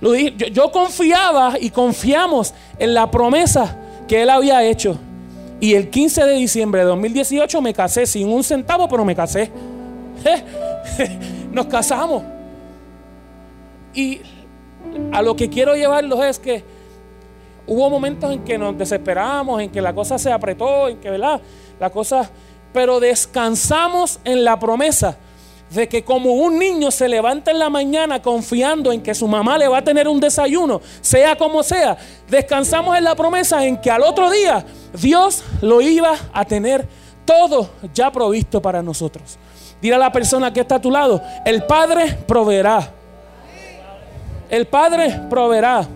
lo 0.00 0.12
dijo. 0.12 0.34
Yo, 0.50 0.72
confiaba 0.72 1.58
y 1.60 1.68
confiamos 1.68 2.54
en 2.78 2.94
la 2.94 3.10
promesa 3.10 3.76
que 4.08 4.22
Él 4.22 4.30
había 4.30 4.64
hecho. 4.64 4.98
Y 5.60 5.74
el 5.74 5.90
15 5.90 6.24
de 6.24 6.32
diciembre 6.36 6.80
de 6.80 6.86
2018 6.86 7.60
me 7.60 7.74
casé 7.74 8.06
sin 8.06 8.28
un 8.28 8.42
centavo, 8.42 8.88
pero 8.88 9.04
me 9.04 9.14
casé. 9.14 9.50
Nos 11.52 11.66
casamos. 11.66 12.22
Y 13.92 14.22
a 15.12 15.22
lo 15.22 15.36
que 15.36 15.48
quiero 15.48 15.74
llevarlos 15.74 16.24
es 16.24 16.38
que 16.38 16.64
hubo 17.66 17.90
momentos 17.90 18.32
en 18.32 18.44
que 18.44 18.58
nos 18.58 18.76
desesperamos, 18.76 19.60
en 19.60 19.70
que 19.70 19.80
la 19.80 19.94
cosa 19.94 20.18
se 20.18 20.32
apretó, 20.32 20.88
en 20.88 20.98
que, 20.98 21.10
¿verdad? 21.10 21.40
La 21.80 21.90
cosa, 21.90 22.30
pero 22.72 23.00
descansamos 23.00 24.20
en 24.24 24.44
la 24.44 24.58
promesa 24.58 25.16
de 25.70 25.88
que 25.88 26.04
como 26.04 26.32
un 26.34 26.58
niño 26.58 26.90
se 26.90 27.08
levanta 27.08 27.50
en 27.50 27.58
la 27.58 27.68
mañana 27.68 28.22
confiando 28.22 28.92
en 28.92 29.02
que 29.02 29.14
su 29.14 29.26
mamá 29.26 29.58
le 29.58 29.66
va 29.66 29.78
a 29.78 29.84
tener 29.84 30.06
un 30.06 30.20
desayuno, 30.20 30.80
sea 31.00 31.36
como 31.36 31.62
sea, 31.62 31.96
descansamos 32.28 32.96
en 32.96 33.04
la 33.04 33.14
promesa 33.14 33.64
en 33.64 33.76
que 33.76 33.90
al 33.90 34.02
otro 34.02 34.30
día 34.30 34.64
Dios 34.92 35.42
lo 35.60 35.80
iba 35.80 36.14
a 36.32 36.44
tener 36.44 36.86
todo 37.24 37.68
ya 37.92 38.12
provisto 38.12 38.62
para 38.62 38.82
nosotros. 38.82 39.38
Dile 39.82 39.96
a 39.96 39.98
la 39.98 40.12
persona 40.12 40.52
que 40.52 40.60
está 40.60 40.76
a 40.76 40.80
tu 40.80 40.90
lado, 40.90 41.20
el 41.44 41.64
Padre 41.64 42.16
proveerá. 42.26 42.92
El 44.48 44.66
Padre 44.66 45.22
proveerá. 45.28 45.86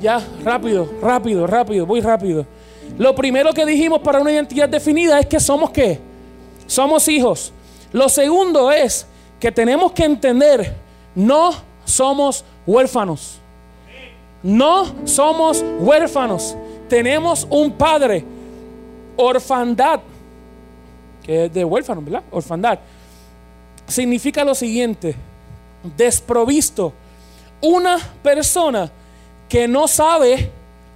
Ya, 0.00 0.22
rápido, 0.44 0.88
rápido, 1.00 1.46
rápido, 1.46 1.86
muy 1.86 2.00
rápido. 2.00 2.46
Lo 2.98 3.14
primero 3.14 3.52
que 3.52 3.66
dijimos 3.66 4.00
para 4.00 4.20
una 4.20 4.32
identidad 4.32 4.68
definida 4.68 5.18
es 5.18 5.26
que 5.26 5.40
somos 5.40 5.70
qué? 5.70 5.98
Somos 6.66 7.08
hijos. 7.08 7.52
Lo 7.92 8.08
segundo 8.08 8.70
es 8.70 9.06
que 9.40 9.52
tenemos 9.52 9.92
que 9.92 10.04
entender, 10.04 10.74
no 11.14 11.52
somos 11.84 12.44
huérfanos. 12.66 13.38
No 14.42 15.06
somos 15.06 15.64
huérfanos. 15.78 16.56
Tenemos 16.88 17.46
un 17.50 17.72
padre. 17.72 18.24
Orfandad, 19.16 20.00
que 21.22 21.46
es 21.46 21.52
de 21.52 21.64
huérfano, 21.64 22.02
¿verdad? 22.02 22.22
Orfandad. 22.30 22.78
Significa 23.86 24.44
lo 24.44 24.54
siguiente, 24.54 25.14
desprovisto 25.96 26.92
una 27.60 27.98
persona 28.22 28.90
que 29.48 29.68
no 29.68 29.88
sabe 29.88 30.50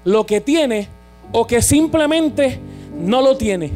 lo 0.04 0.26
que 0.26 0.40
tiene 0.40 0.88
o 1.32 1.46
que 1.46 1.62
simplemente 1.62 2.60
no 2.98 3.22
lo 3.22 3.36
tiene. 3.36 3.72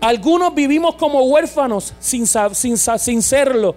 Algunos 0.00 0.54
vivimos 0.54 0.94
como 0.94 1.22
huérfanos 1.24 1.94
sin, 1.98 2.26
serlo. 2.26 3.74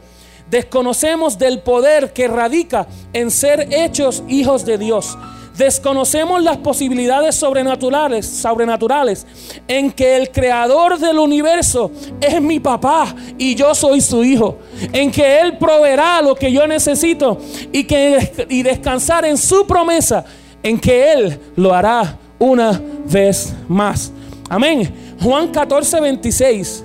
Desconocemos 0.49 1.37
del 1.37 1.59
poder 1.59 2.13
que 2.13 2.27
radica 2.27 2.87
en 3.13 3.31
ser 3.31 3.67
hechos 3.71 4.23
hijos 4.27 4.65
de 4.65 4.77
Dios. 4.77 5.17
Desconocemos 5.61 6.41
las 6.41 6.57
posibilidades 6.57 7.35
sobrenaturales, 7.35 8.25
sobrenaturales 8.25 9.27
en 9.67 9.91
que 9.91 10.17
el 10.17 10.31
creador 10.31 10.97
del 10.97 11.19
universo 11.19 11.91
es 12.19 12.41
mi 12.41 12.59
papá 12.59 13.15
y 13.37 13.53
yo 13.53 13.75
soy 13.75 14.01
su 14.01 14.23
hijo. 14.23 14.57
En 14.91 15.11
que 15.11 15.39
Él 15.39 15.59
proveerá 15.59 16.19
lo 16.23 16.33
que 16.33 16.51
yo 16.51 16.65
necesito 16.65 17.37
y, 17.71 17.83
que, 17.83 18.47
y 18.49 18.63
descansar 18.63 19.23
en 19.23 19.37
su 19.37 19.67
promesa, 19.67 20.25
en 20.63 20.79
que 20.79 21.11
Él 21.13 21.39
lo 21.55 21.75
hará 21.75 22.17
una 22.39 22.81
vez 23.05 23.53
más. 23.67 24.11
Amén. 24.49 24.91
Juan 25.21 25.49
14, 25.49 26.01
26. 26.01 26.83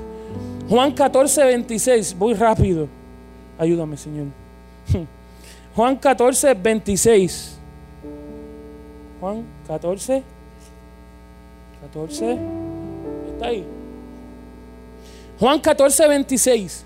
Juan 0.69 0.93
14, 0.93 1.45
26. 1.45 2.15
Voy 2.19 2.35
rápido. 2.35 2.89
Ayúdame, 3.59 3.97
Señor. 3.97 4.27
Juan 5.75 5.97
14, 5.97 6.53
26. 6.53 7.56
Juan 9.27 9.45
14. 9.67 10.23
14. 11.83 12.39
Está 13.33 13.47
ahí. 13.49 13.67
Juan 15.41 15.59
14, 15.59 16.07
26. 16.07 16.85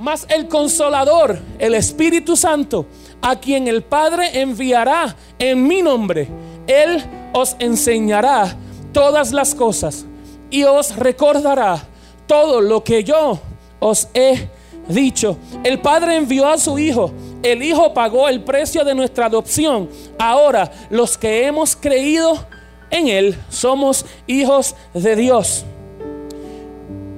Mas 0.00 0.26
el 0.30 0.48
consolador, 0.48 1.38
el 1.60 1.76
Espíritu 1.76 2.36
Santo, 2.36 2.86
a 3.22 3.36
quien 3.36 3.68
el 3.68 3.84
Padre 3.84 4.40
enviará 4.40 5.14
en 5.38 5.64
mi 5.64 5.80
nombre, 5.80 6.26
Él 6.66 7.00
os 7.32 7.54
enseñará 7.60 8.56
todas 8.92 9.30
las 9.30 9.54
cosas 9.54 10.06
y 10.50 10.64
os 10.64 10.96
recordará 10.96 11.84
todo 12.26 12.60
lo 12.60 12.82
que 12.82 13.04
yo 13.04 13.38
os 13.78 14.08
he 14.12 14.48
dicho. 14.88 15.36
El 15.62 15.78
Padre 15.78 16.16
envió 16.16 16.48
a 16.48 16.58
su 16.58 16.76
Hijo 16.80 17.12
el 17.44 17.62
Hijo 17.62 17.92
pagó 17.92 18.28
el 18.28 18.42
precio 18.42 18.84
de 18.84 18.94
nuestra 18.94 19.26
adopción. 19.26 19.88
Ahora, 20.18 20.72
los 20.90 21.16
que 21.16 21.46
hemos 21.46 21.76
creído 21.76 22.44
en 22.90 23.08
Él 23.08 23.38
somos 23.50 24.06
hijos 24.26 24.74
de 24.94 25.14
Dios. 25.14 25.64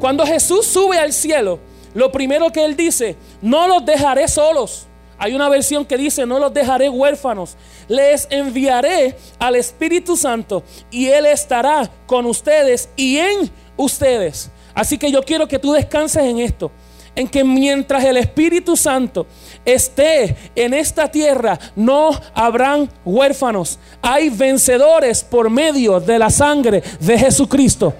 Cuando 0.00 0.26
Jesús 0.26 0.66
sube 0.66 0.98
al 0.98 1.12
cielo, 1.12 1.60
lo 1.94 2.10
primero 2.10 2.50
que 2.50 2.64
Él 2.64 2.76
dice, 2.76 3.16
no 3.40 3.68
los 3.68 3.86
dejaré 3.86 4.26
solos. 4.26 4.86
Hay 5.16 5.32
una 5.32 5.48
versión 5.48 5.86
que 5.86 5.96
dice, 5.96 6.26
no 6.26 6.38
los 6.38 6.52
dejaré 6.52 6.90
huérfanos. 6.90 7.56
Les 7.88 8.26
enviaré 8.28 9.16
al 9.38 9.54
Espíritu 9.54 10.16
Santo 10.16 10.64
y 10.90 11.06
Él 11.06 11.24
estará 11.24 11.88
con 12.06 12.26
ustedes 12.26 12.90
y 12.96 13.18
en 13.18 13.50
ustedes. 13.76 14.50
Así 14.74 14.98
que 14.98 15.10
yo 15.10 15.22
quiero 15.22 15.46
que 15.46 15.58
tú 15.58 15.72
descanses 15.72 16.24
en 16.24 16.40
esto 16.40 16.70
en 17.16 17.26
que 17.26 17.42
mientras 17.42 18.04
el 18.04 18.18
Espíritu 18.18 18.76
Santo 18.76 19.26
esté 19.64 20.36
en 20.54 20.74
esta 20.74 21.10
tierra, 21.10 21.58
no 21.74 22.10
habrán 22.34 22.88
huérfanos. 23.04 23.78
Hay 24.02 24.28
vencedores 24.28 25.24
por 25.24 25.50
medio 25.50 25.98
de 25.98 26.18
la 26.18 26.30
sangre 26.30 26.82
de 27.00 27.18
Jesucristo. 27.18 27.94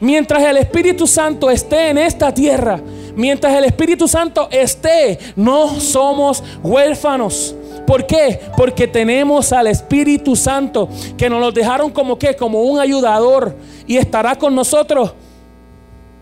Mientras 0.00 0.42
el 0.42 0.58
Espíritu 0.58 1.06
Santo 1.06 1.48
esté 1.48 1.88
en 1.88 1.96
esta 1.96 2.34
tierra, 2.34 2.78
mientras 3.14 3.54
el 3.54 3.64
Espíritu 3.64 4.06
Santo 4.06 4.48
esté, 4.50 5.18
no 5.36 5.80
somos 5.80 6.42
huérfanos. 6.62 7.54
¿Por 7.86 8.04
qué? 8.04 8.40
Porque 8.56 8.88
tenemos 8.88 9.52
al 9.52 9.68
Espíritu 9.68 10.34
Santo 10.34 10.88
que 11.16 11.30
nos 11.30 11.40
lo 11.40 11.52
dejaron 11.52 11.90
como 11.90 12.18
que, 12.18 12.34
como 12.34 12.62
un 12.62 12.80
ayudador 12.80 13.56
y 13.86 13.96
estará 13.96 14.36
con 14.36 14.54
nosotros 14.54 15.12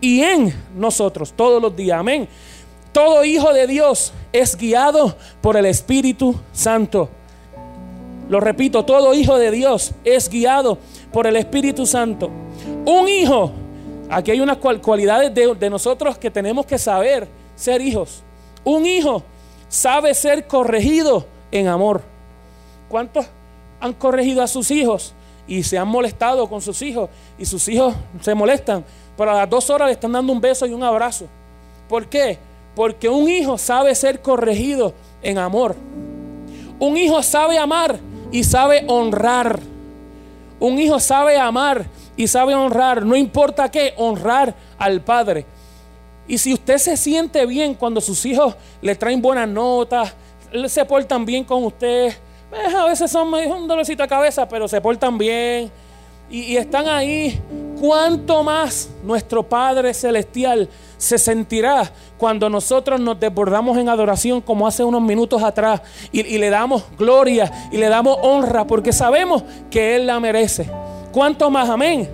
y 0.01 0.21
en 0.21 0.53
nosotros 0.75 1.33
todos 1.33 1.61
los 1.61 1.75
días. 1.75 1.99
Amén. 1.99 2.27
Todo 2.91 3.25
hijo 3.25 3.51
de 3.53 3.67
Dios 3.67 4.13
es 4.31 4.55
guiado 4.55 5.15
por 5.41 5.57
el 5.57 5.65
Espíritu 5.65 6.35
Santo. 6.53 7.09
Lo 8.29 8.39
repito, 8.39 8.85
todo 8.85 9.13
hijo 9.13 9.37
de 9.37 9.51
Dios 9.51 9.91
es 10.03 10.29
guiado 10.29 10.77
por 11.11 11.27
el 11.27 11.35
Espíritu 11.35 11.85
Santo. 11.85 12.31
Un 12.85 13.07
hijo, 13.07 13.51
aquí 14.09 14.31
hay 14.31 14.39
unas 14.39 14.57
cualidades 14.57 15.33
de, 15.33 15.53
de 15.55 15.69
nosotros 15.69 16.17
que 16.17 16.31
tenemos 16.31 16.65
que 16.65 16.77
saber 16.77 17.27
ser 17.55 17.81
hijos. 17.81 18.23
Un 18.63 18.85
hijo 18.85 19.23
sabe 19.67 20.13
ser 20.13 20.47
corregido 20.47 21.25
en 21.51 21.67
amor. 21.67 22.01
¿Cuántos 22.89 23.25
han 23.79 23.93
corregido 23.93 24.41
a 24.41 24.47
sus 24.47 24.71
hijos 24.71 25.13
y 25.47 25.63
se 25.63 25.77
han 25.77 25.87
molestado 25.87 26.47
con 26.49 26.61
sus 26.61 26.81
hijos 26.81 27.09
y 27.37 27.45
sus 27.45 27.67
hijos 27.67 27.93
se 28.21 28.33
molestan? 28.33 28.83
Pero 29.17 29.31
a 29.31 29.35
las 29.35 29.49
dos 29.49 29.69
horas 29.69 29.87
le 29.87 29.93
están 29.93 30.11
dando 30.11 30.31
un 30.33 30.41
beso 30.41 30.65
y 30.65 30.73
un 30.73 30.83
abrazo. 30.83 31.25
¿Por 31.87 32.07
qué? 32.07 32.37
Porque 32.75 33.07
un 33.07 33.29
hijo 33.29 33.57
sabe 33.57 33.95
ser 33.95 34.21
corregido 34.21 34.93
en 35.21 35.37
amor. 35.37 35.75
Un 36.79 36.97
hijo 36.97 37.23
sabe 37.23 37.57
amar 37.57 37.99
y 38.31 38.43
sabe 38.43 38.83
honrar. 38.87 39.59
Un 40.59 40.79
hijo 40.79 40.99
sabe 40.99 41.37
amar 41.37 41.85
y 42.17 42.27
sabe 42.27 42.53
honrar. 42.55 43.05
No 43.05 43.15
importa 43.15 43.69
qué, 43.69 43.93
honrar 43.97 44.53
al 44.77 45.01
padre. 45.01 45.45
Y 46.27 46.37
si 46.37 46.53
usted 46.53 46.77
se 46.77 46.97
siente 46.97 47.45
bien 47.45 47.75
cuando 47.75 48.01
sus 48.01 48.25
hijos 48.25 48.55
le 48.81 48.95
traen 48.95 49.21
buenas 49.21 49.47
notas, 49.47 50.13
se 50.67 50.85
portan 50.85 51.25
bien 51.25 51.43
con 51.43 51.63
usted, 51.63 52.07
eh, 52.07 52.75
a 52.75 52.85
veces 52.85 53.11
son 53.11 53.33
un 53.33 53.67
dolorcito 53.67 54.03
de 54.03 54.09
cabeza, 54.09 54.47
pero 54.47 54.67
se 54.67 54.79
portan 54.81 55.17
bien 55.17 55.71
y, 56.29 56.55
están 56.55 56.87
ahí, 56.87 57.39
¿cuánto 57.79 58.43
más 58.43 58.89
nuestro 59.03 59.43
Padre 59.43 59.93
Celestial 59.93 60.69
se 60.97 61.17
sentirá 61.17 61.91
cuando 62.17 62.49
nosotros 62.49 62.99
nos 62.99 63.19
desbordamos 63.19 63.77
en 63.77 63.89
adoración 63.89 64.41
como 64.41 64.67
hace 64.67 64.83
unos 64.83 65.01
minutos 65.01 65.43
atrás 65.43 65.81
y, 66.11 66.37
le 66.37 66.49
damos 66.49 66.83
gloria 66.97 67.51
y 67.71 67.77
le 67.77 67.89
damos 67.89 68.17
honra 68.21 68.65
porque 68.65 68.93
sabemos 68.93 69.43
que 69.69 69.95
Él 69.95 70.07
la 70.07 70.19
merece. 70.19 70.69
¿Cuánto 71.11 71.49
más? 71.49 71.69
Amén. 71.69 72.09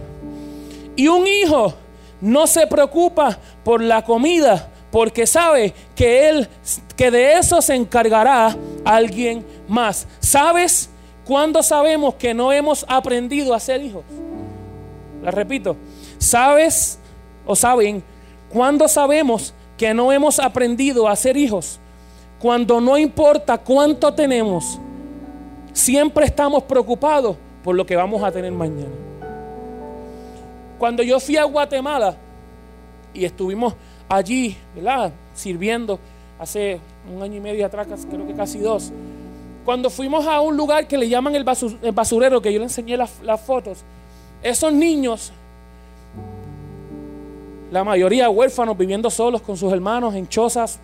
Y 0.96 1.08
un 1.08 1.26
hijo 1.26 1.74
no 2.20 2.46
se 2.48 2.68
preocupa 2.68 3.38
por 3.64 3.82
la 3.82 4.04
comida 4.04 4.70
porque 4.92 5.26
sabe 5.26 5.74
que 5.96 6.30
él 6.30 6.50
que 6.96 7.10
de 7.10 7.40
eso 7.40 7.62
se 7.62 7.74
encargará 7.74 8.56
alguien 8.86 9.44
más. 9.68 10.08
¿Sabes 10.20 10.90
cuándo 11.26 11.64
sabemos 11.64 12.16
que 12.16 12.34
no 12.34 12.52
hemos 12.52 12.86
aprendido 12.88 13.56
a 13.56 13.60
ser 13.60 13.82
hijos? 13.82 14.04
La 15.22 15.32
repito. 15.32 15.76
¿Sabes 16.18 17.00
o 17.46 17.56
saben 17.56 18.04
cuándo 18.50 18.88
sabemos 18.88 19.54
que 19.78 19.94
no 19.94 20.12
hemos 20.12 20.40
aprendido 20.40 21.08
a 21.08 21.16
ser 21.16 21.38
hijos? 21.38 21.80
Cuando 22.40 22.82
no 22.82 22.98
importa 22.98 23.58
cuánto 23.58 24.14
tenemos, 24.14 24.80
siempre 25.74 26.26
estamos 26.26 26.64
preocupados 26.64 27.38
por 27.64 27.76
lo 27.76 27.86
que 27.86 27.96
vamos 27.96 28.24
a 28.24 28.32
tener 28.32 28.52
mañana. 28.52 28.90
Cuando 30.80 31.04
yo 31.04 31.20
fui 31.20 31.38
a 31.38 31.44
Guatemala 31.44 32.16
y 33.14 33.26
estuvimos 33.26 33.76
allí, 34.10 34.58
¿verdad? 34.76 35.12
Sirviendo 35.36 36.00
hace 36.40 36.80
un 37.14 37.22
año 37.22 37.38
y 37.38 37.40
medio 37.40 37.66
atrás, 37.66 37.88
creo 38.10 38.26
que 38.26 38.34
casi 38.34 38.58
dos. 38.58 38.92
Cuando 39.64 39.92
fuimos 39.92 40.26
a 40.26 40.42
un 40.42 40.58
lugar 40.58 40.88
que 40.88 40.98
le 40.98 41.08
llaman 41.08 41.36
el, 41.36 41.44
basurero, 41.44 42.42
que 42.42 42.52
yo 42.52 42.58
le 42.58 42.66
enseñé 42.66 42.98
las, 42.98 43.22
las 43.22 43.40
fotos, 43.40 43.84
esos 44.44 44.74
niños, 44.74 45.32
la 47.72 47.84
mayoría 47.84 48.30
huérfanos, 48.30 48.78
viviendo 48.78 49.10
solos 49.10 49.42
con 49.42 49.56
sus 49.56 49.72
hermanos 49.72 50.16
en 50.16 50.28
chozas, 50.28 50.80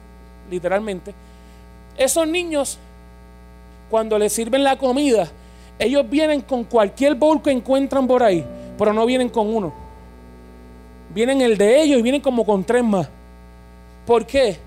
literalmente, 0.50 1.14
esos 1.98 2.28
niños, 2.28 2.78
cuando 3.90 4.18
les 4.20 4.32
sirven 4.34 4.64
la 4.64 4.78
comida, 4.78 5.28
ellos 5.80 6.08
vienen 6.10 6.42
con 6.42 6.64
cualquier 6.64 7.16
bowl 7.16 7.42
que 7.42 7.52
encuentran 7.52 8.08
por 8.08 8.24
ahí, 8.24 8.46
pero 8.78 8.94
no 8.94 9.06
vienen 9.06 9.30
con 9.30 9.54
uno. 9.54 9.74
Vienen 11.14 11.42
el 11.42 11.58
de 11.58 11.82
ellos 11.82 12.00
y 12.00 12.02
vienen 12.02 12.22
como 12.22 12.46
con 12.46 12.64
tres 12.64 12.84
más. 12.84 13.10
¿Por 14.06 14.26
qué? 14.26 14.58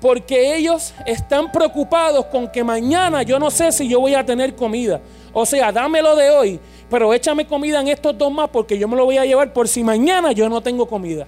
Porque 0.00 0.56
ellos 0.56 0.94
están 1.06 1.50
preocupados 1.50 2.26
con 2.26 2.50
que 2.50 2.62
mañana 2.62 3.22
yo 3.22 3.38
no 3.38 3.50
sé 3.50 3.72
si 3.72 3.88
yo 3.88 4.00
voy 4.00 4.14
a 4.14 4.24
tener 4.24 4.54
comida. 4.54 5.00
O 5.32 5.44
sea, 5.44 5.72
dámelo 5.72 6.14
de 6.16 6.30
hoy, 6.30 6.60
pero 6.90 7.12
échame 7.12 7.46
comida 7.46 7.80
en 7.80 7.88
estos 7.88 8.16
dos 8.16 8.32
más 8.32 8.48
porque 8.48 8.78
yo 8.78 8.86
me 8.88 8.96
lo 8.96 9.04
voy 9.04 9.18
a 9.18 9.24
llevar 9.24 9.52
por 9.52 9.68
si 9.68 9.82
mañana 9.82 10.32
yo 10.32 10.48
no 10.48 10.60
tengo 10.60 10.86
comida. 10.86 11.26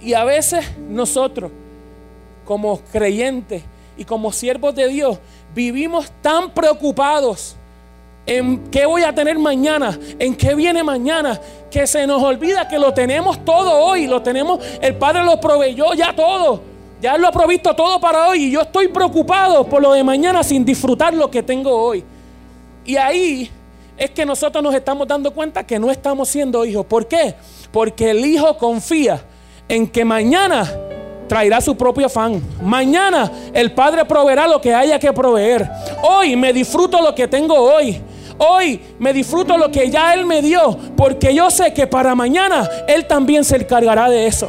Y 0.00 0.12
a 0.12 0.24
veces 0.24 0.66
nosotros, 0.88 1.50
como 2.44 2.78
creyentes 2.92 3.62
y 3.96 4.04
como 4.04 4.32
siervos 4.32 4.74
de 4.74 4.88
Dios, 4.88 5.18
vivimos 5.54 6.10
tan 6.20 6.50
preocupados 6.50 7.56
en 8.26 8.70
qué 8.70 8.84
voy 8.84 9.02
a 9.02 9.14
tener 9.14 9.38
mañana, 9.38 9.98
en 10.18 10.34
qué 10.34 10.54
viene 10.54 10.82
mañana, 10.82 11.40
que 11.70 11.86
se 11.86 12.06
nos 12.06 12.22
olvida 12.22 12.68
que 12.68 12.78
lo 12.78 12.92
tenemos 12.92 13.42
todo 13.44 13.72
hoy, 13.72 14.06
lo 14.06 14.22
tenemos, 14.22 14.60
el 14.80 14.96
Padre 14.96 15.24
lo 15.24 15.40
proveyó 15.40 15.94
ya 15.94 16.14
todo, 16.14 16.60
ya 17.00 17.16
lo 17.16 17.28
ha 17.28 17.32
provisto 17.32 17.74
todo 17.74 18.00
para 18.00 18.28
hoy 18.28 18.44
y 18.44 18.50
yo 18.50 18.62
estoy 18.62 18.88
preocupado 18.88 19.66
por 19.66 19.82
lo 19.82 19.92
de 19.92 20.04
mañana 20.04 20.42
sin 20.42 20.64
disfrutar 20.64 21.14
lo 21.14 21.30
que 21.30 21.42
tengo 21.42 21.70
hoy. 21.70 22.04
Y 22.84 22.96
ahí 22.96 23.50
es 23.96 24.10
que 24.10 24.26
nosotros 24.26 24.62
nos 24.62 24.74
estamos 24.74 25.06
dando 25.06 25.32
cuenta 25.32 25.64
que 25.64 25.78
no 25.78 25.90
estamos 25.90 26.28
siendo 26.28 26.64
hijos. 26.64 26.84
¿Por 26.86 27.06
qué? 27.06 27.34
Porque 27.72 28.10
el 28.10 28.24
hijo 28.24 28.56
confía 28.58 29.22
en 29.68 29.86
que 29.86 30.04
mañana 30.04 30.70
traerá 31.28 31.60
su 31.60 31.76
propio 31.76 32.06
afán. 32.06 32.42
Mañana 32.62 33.30
el 33.52 33.72
Padre 33.72 34.04
proveerá 34.04 34.46
lo 34.46 34.60
que 34.60 34.74
haya 34.74 34.98
que 34.98 35.12
proveer. 35.12 35.68
Hoy 36.02 36.36
me 36.36 36.52
disfruto 36.52 37.00
lo 37.00 37.14
que 37.14 37.28
tengo 37.28 37.54
hoy. 37.54 38.00
Hoy 38.36 38.80
me 38.98 39.12
disfruto 39.12 39.56
lo 39.56 39.70
que 39.70 39.88
ya 39.88 40.12
Él 40.12 40.26
me 40.26 40.42
dio, 40.42 40.76
porque 40.96 41.32
yo 41.32 41.50
sé 41.50 41.72
que 41.72 41.86
para 41.86 42.16
mañana 42.16 42.68
Él 42.88 43.06
también 43.06 43.44
se 43.44 43.56
encargará 43.56 44.10
de 44.10 44.26
eso. 44.26 44.48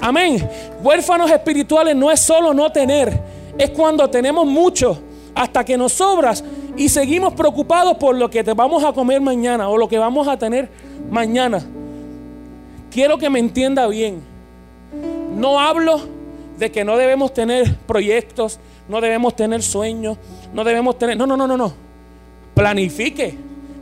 Amén. 0.00 0.48
Huérfanos 0.82 1.30
espirituales 1.30 1.94
no 1.94 2.10
es 2.10 2.20
solo 2.20 2.52
no 2.52 2.70
tener, 2.72 3.20
es 3.56 3.70
cuando 3.70 4.08
tenemos 4.10 4.46
mucho 4.46 4.98
hasta 5.34 5.64
que 5.64 5.76
nos 5.76 5.92
sobras 5.92 6.42
y 6.80 6.88
seguimos 6.88 7.34
preocupados 7.34 7.98
por 7.98 8.16
lo 8.16 8.30
que 8.30 8.42
te 8.42 8.54
vamos 8.54 8.82
a 8.84 8.94
comer 8.94 9.20
mañana 9.20 9.68
o 9.68 9.76
lo 9.76 9.86
que 9.86 9.98
vamos 9.98 10.26
a 10.26 10.38
tener 10.38 10.70
mañana. 11.10 11.62
Quiero 12.90 13.18
que 13.18 13.28
me 13.28 13.38
entienda 13.38 13.86
bien. 13.86 14.22
No 15.36 15.60
hablo 15.60 16.00
de 16.56 16.72
que 16.72 16.82
no 16.82 16.96
debemos 16.96 17.34
tener 17.34 17.76
proyectos, 17.86 18.58
no 18.88 19.02
debemos 19.02 19.36
tener 19.36 19.62
sueños, 19.62 20.16
no 20.54 20.64
debemos 20.64 20.96
tener... 20.98 21.18
No, 21.18 21.26
no, 21.26 21.36
no, 21.36 21.46
no, 21.46 21.54
no. 21.58 21.74
Planifique. 22.54 23.36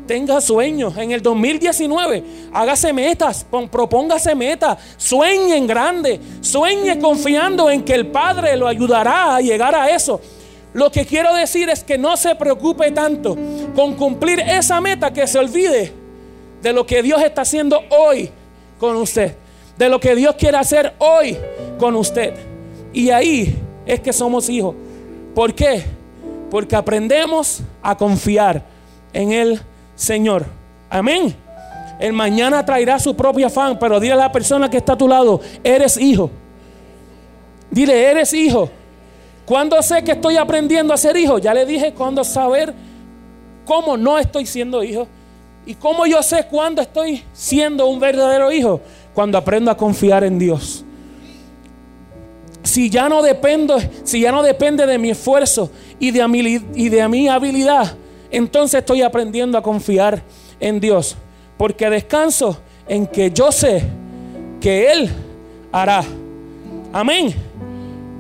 Tenga 0.08 0.40
sueños. 0.40 0.96
En 0.96 1.12
el 1.12 1.22
2019, 1.22 2.24
hágase 2.52 2.92
metas, 2.92 3.46
propóngase 3.70 4.34
metas. 4.34 4.76
Sueñe 4.96 5.56
en 5.56 5.68
grande. 5.68 6.20
Sueñe 6.40 6.98
confiando 6.98 7.70
en 7.70 7.84
que 7.84 7.94
el 7.94 8.08
Padre 8.08 8.56
lo 8.56 8.66
ayudará 8.66 9.37
a 9.37 9.40
llegar 9.40 9.76
a 9.76 9.88
eso. 9.88 10.20
Lo 10.72 10.90
que 10.90 11.07
quiero 11.07 11.35
decir 11.35 11.68
es 11.70 11.83
que 11.83 11.96
no 11.96 12.16
se 12.16 12.35
preocupe 12.35 12.90
tanto 12.90 13.37
con 13.74 13.94
cumplir 13.94 14.40
esa 14.40 14.81
meta 14.81 15.12
que 15.12 15.26
se 15.26 15.38
olvide 15.38 15.92
de 16.62 16.72
lo 16.72 16.87
que 16.87 17.02
Dios 17.02 17.22
está 17.22 17.42
haciendo 17.42 17.81
hoy 17.90 18.31
con 18.78 18.96
usted. 18.96 19.35
De 19.76 19.88
lo 19.88 20.00
que 20.00 20.14
Dios 20.14 20.35
quiere 20.37 20.57
hacer 20.57 20.94
hoy 20.98 21.37
con 21.78 21.94
usted. 21.96 22.35
Y 22.92 23.11
ahí 23.11 23.57
es 23.87 24.00
que 24.00 24.12
somos 24.12 24.48
hijos. 24.48 24.74
¿Por 25.35 25.54
qué? 25.54 25.85
Porque 26.50 26.76
aprendemos 26.76 27.61
a 27.83 27.96
confiar 27.96 28.62
en 29.12 29.33
el 29.33 29.61
Señor. 29.94 30.46
Amén. 30.90 31.35
El 31.98 32.12
mañana 32.12 32.64
traerá 32.64 32.98
su 32.98 33.14
propio 33.16 33.46
afán, 33.46 33.78
pero 33.78 33.98
dile 33.98 34.12
a 34.14 34.16
la 34.16 34.33
persona 34.33 34.70
que 34.70 34.76
está 34.76 34.92
a 34.92 34.98
tu 34.98 35.09
lado, 35.09 35.40
eres 35.64 35.96
hijo. 35.96 36.31
Dile, 37.70 38.11
eres 38.11 38.33
hijo. 38.33 38.70
¿Cuándo 39.48 39.80
sé 39.82 40.04
que 40.04 40.12
estoy 40.12 40.37
aprendiendo 40.37 40.92
a 40.92 40.98
ser 40.98 41.16
hijo? 41.16 41.38
Ya 41.38 41.54
le 41.54 41.64
dije 41.64 41.94
cuándo 41.94 42.22
saber 42.22 42.74
cómo 43.64 43.96
no 43.96 44.18
estoy 44.18 44.44
siendo 44.44 44.84
hijo. 44.84 45.08
¿Y 45.64 45.74
cómo 45.74 46.06
yo 46.06 46.22
sé 46.22 46.46
cuándo 46.50 46.82
estoy 46.82 47.24
siendo 47.32 47.87
un 47.87 47.98
verdadero 47.98 48.52
hijo? 48.52 48.80
Cuando 49.14 49.38
aprendo 49.38 49.70
a 49.70 49.76
confiar 49.76 50.22
en 50.22 50.38
Dios 50.38 50.84
si 52.68 52.90
ya 52.90 53.08
no 53.08 53.22
dependo, 53.22 53.78
si 54.04 54.20
ya 54.20 54.30
no 54.30 54.42
depende 54.42 54.87
de 54.87 54.98
mi 54.98 55.11
esfuerzo 55.11 55.70
y 55.98 56.11
de, 56.11 56.28
mi, 56.28 56.40
y 56.74 56.88
de 56.90 57.08
mi 57.08 57.26
habilidad, 57.26 57.96
entonces 58.30 58.80
estoy 58.80 59.00
aprendiendo 59.02 59.56
a 59.56 59.62
confiar 59.62 60.22
en 60.61 60.78
Dios. 60.78 61.16
Porque 61.56 61.88
descanso 61.88 62.58
en 62.87 63.06
que 63.06 63.30
yo 63.30 63.50
sé 63.50 63.82
que 64.61 64.92
Él 64.92 65.11
hará. 65.72 66.04
Amén. 66.92 67.47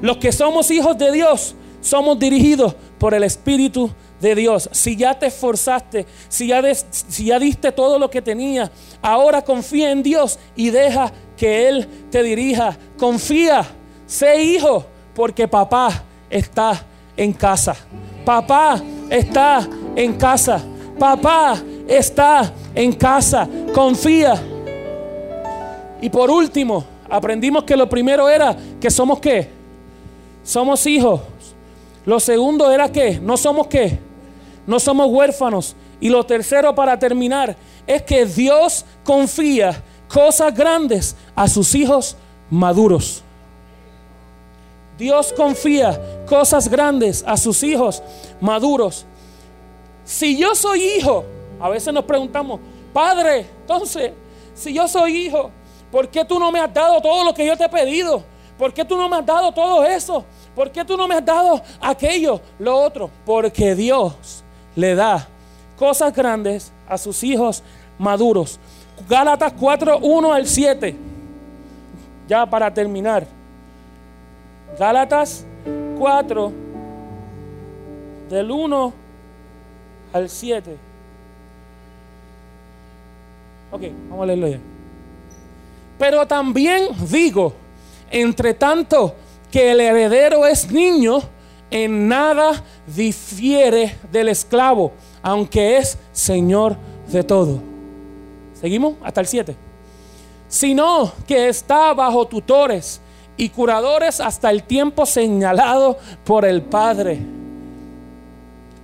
Los 0.00 0.18
que 0.18 0.32
somos 0.32 0.70
hijos 0.70 0.96
de 0.96 1.12
Dios 1.12 1.54
somos 1.80 2.18
dirigidos 2.18 2.74
por 2.98 3.14
el 3.14 3.22
Espíritu 3.24 3.90
de 4.20 4.34
Dios. 4.34 4.68
Si 4.72 4.96
ya 4.96 5.18
te 5.18 5.26
esforzaste, 5.26 6.06
si 6.28 6.48
ya, 6.48 6.62
si 6.74 7.26
ya 7.26 7.38
diste 7.38 7.72
todo 7.72 7.98
lo 7.98 8.10
que 8.10 8.22
tenías, 8.22 8.70
ahora 9.00 9.42
confía 9.42 9.90
en 9.90 10.02
Dios 10.02 10.38
y 10.56 10.70
deja 10.70 11.12
que 11.36 11.68
Él 11.68 11.88
te 12.10 12.22
dirija. 12.22 12.76
Confía 12.96 13.66
Sé 14.08 14.42
hijo 14.42 14.86
porque 15.14 15.46
papá 15.46 16.02
está 16.30 16.82
en 17.14 17.34
casa. 17.34 17.76
Papá 18.24 18.82
está 19.10 19.68
en 19.94 20.14
casa. 20.14 20.62
Papá 20.98 21.58
está 21.86 22.50
en 22.74 22.94
casa. 22.94 23.46
Confía. 23.74 24.42
Y 26.00 26.08
por 26.08 26.30
último, 26.30 26.82
aprendimos 27.10 27.64
que 27.64 27.76
lo 27.76 27.86
primero 27.86 28.30
era 28.30 28.56
que 28.80 28.90
somos 28.90 29.20
qué? 29.20 29.57
Somos 30.48 30.86
hijos. 30.86 31.20
Lo 32.06 32.18
segundo 32.18 32.70
era 32.70 32.90
que 32.90 33.20
no 33.20 33.36
somos 33.36 33.66
qué? 33.66 33.98
No 34.66 34.80
somos 34.80 35.08
huérfanos. 35.10 35.76
Y 36.00 36.08
lo 36.08 36.24
tercero 36.24 36.74
para 36.74 36.98
terminar 36.98 37.54
es 37.86 38.00
que 38.00 38.24
Dios 38.24 38.86
confía 39.04 39.82
cosas 40.08 40.54
grandes 40.54 41.14
a 41.36 41.48
sus 41.48 41.74
hijos 41.74 42.16
maduros. 42.48 43.22
Dios 44.96 45.34
confía 45.36 46.00
cosas 46.26 46.66
grandes 46.66 47.22
a 47.26 47.36
sus 47.36 47.62
hijos 47.62 48.02
maduros. 48.40 49.04
Si 50.06 50.38
yo 50.38 50.54
soy 50.54 50.82
hijo, 50.82 51.26
a 51.60 51.68
veces 51.68 51.92
nos 51.92 52.04
preguntamos, 52.04 52.58
Padre, 52.94 53.44
entonces, 53.60 54.12
si 54.54 54.72
yo 54.72 54.88
soy 54.88 55.26
hijo, 55.26 55.50
¿por 55.92 56.08
qué 56.08 56.24
tú 56.24 56.38
no 56.40 56.50
me 56.50 56.58
has 56.58 56.72
dado 56.72 57.02
todo 57.02 57.22
lo 57.22 57.34
que 57.34 57.44
yo 57.44 57.54
te 57.54 57.66
he 57.66 57.68
pedido? 57.68 58.37
¿Por 58.58 58.74
qué 58.74 58.84
tú 58.84 58.96
no 58.96 59.08
me 59.08 59.16
has 59.16 59.24
dado 59.24 59.52
todo 59.52 59.84
eso? 59.84 60.24
¿Por 60.54 60.70
qué 60.72 60.84
tú 60.84 60.96
no 60.96 61.06
me 61.06 61.14
has 61.14 61.24
dado 61.24 61.62
aquello, 61.80 62.40
lo 62.58 62.76
otro? 62.76 63.08
Porque 63.24 63.76
Dios 63.76 64.42
le 64.74 64.96
da 64.96 65.28
cosas 65.78 66.12
grandes 66.12 66.72
a 66.88 66.98
sus 66.98 67.22
hijos 67.22 67.62
maduros. 67.98 68.58
Gálatas 69.08 69.52
4, 69.58 69.98
1 69.98 70.32
al 70.32 70.46
7. 70.46 70.96
Ya 72.26 72.44
para 72.44 72.74
terminar. 72.74 73.24
Gálatas 74.76 75.44
4, 75.96 76.52
del 78.28 78.50
1 78.50 78.92
al 80.12 80.28
7. 80.28 80.76
Ok, 83.70 83.82
vamos 84.08 84.22
a 84.24 84.26
leerlo 84.26 84.48
ya. 84.48 84.58
Pero 85.98 86.26
también 86.26 86.88
digo, 87.08 87.54
entre 88.10 88.54
tanto 88.54 89.14
que 89.50 89.72
el 89.72 89.80
heredero 89.80 90.46
es 90.46 90.70
niño, 90.70 91.20
en 91.70 92.08
nada 92.08 92.64
difiere 92.86 93.96
del 94.10 94.28
esclavo, 94.28 94.92
aunque 95.22 95.78
es 95.78 95.98
señor 96.12 96.76
de 97.08 97.22
todo. 97.22 97.60
¿Seguimos? 98.54 98.94
Hasta 99.02 99.20
el 99.20 99.26
7. 99.26 99.56
Sino 100.48 101.12
que 101.26 101.48
está 101.48 101.92
bajo 101.92 102.26
tutores 102.26 103.00
y 103.36 103.50
curadores 103.50 104.20
hasta 104.20 104.50
el 104.50 104.64
tiempo 104.64 105.06
señalado 105.06 105.98
por 106.24 106.44
el 106.44 106.62
Padre. 106.62 107.20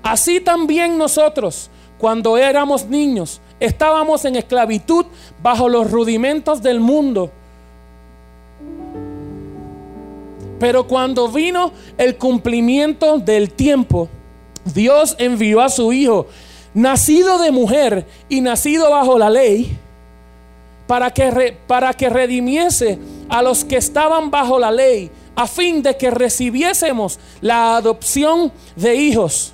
Así 0.02 0.40
también 0.40 0.98
nosotros, 0.98 1.70
cuando 1.98 2.36
éramos 2.36 2.86
niños, 2.86 3.40
estábamos 3.58 4.24
en 4.26 4.36
esclavitud 4.36 5.06
bajo 5.42 5.68
los 5.68 5.90
rudimentos 5.90 6.62
del 6.62 6.78
mundo. 6.78 7.32
Pero 10.64 10.86
cuando 10.86 11.28
vino 11.28 11.72
el 11.98 12.16
cumplimiento 12.16 13.18
del 13.18 13.52
tiempo, 13.52 14.08
Dios 14.64 15.14
envió 15.18 15.60
a 15.60 15.68
su 15.68 15.92
Hijo, 15.92 16.26
nacido 16.72 17.36
de 17.36 17.50
mujer 17.50 18.06
y 18.30 18.40
nacido 18.40 18.90
bajo 18.90 19.18
la 19.18 19.28
ley, 19.28 19.76
para 20.86 21.10
que, 21.10 21.54
para 21.66 21.92
que 21.92 22.08
redimiese 22.08 22.98
a 23.28 23.42
los 23.42 23.62
que 23.62 23.76
estaban 23.76 24.30
bajo 24.30 24.58
la 24.58 24.70
ley, 24.70 25.10
a 25.36 25.46
fin 25.46 25.82
de 25.82 25.98
que 25.98 26.10
recibiésemos 26.10 27.18
la 27.42 27.76
adopción 27.76 28.50
de 28.74 28.94
hijos. 28.94 29.52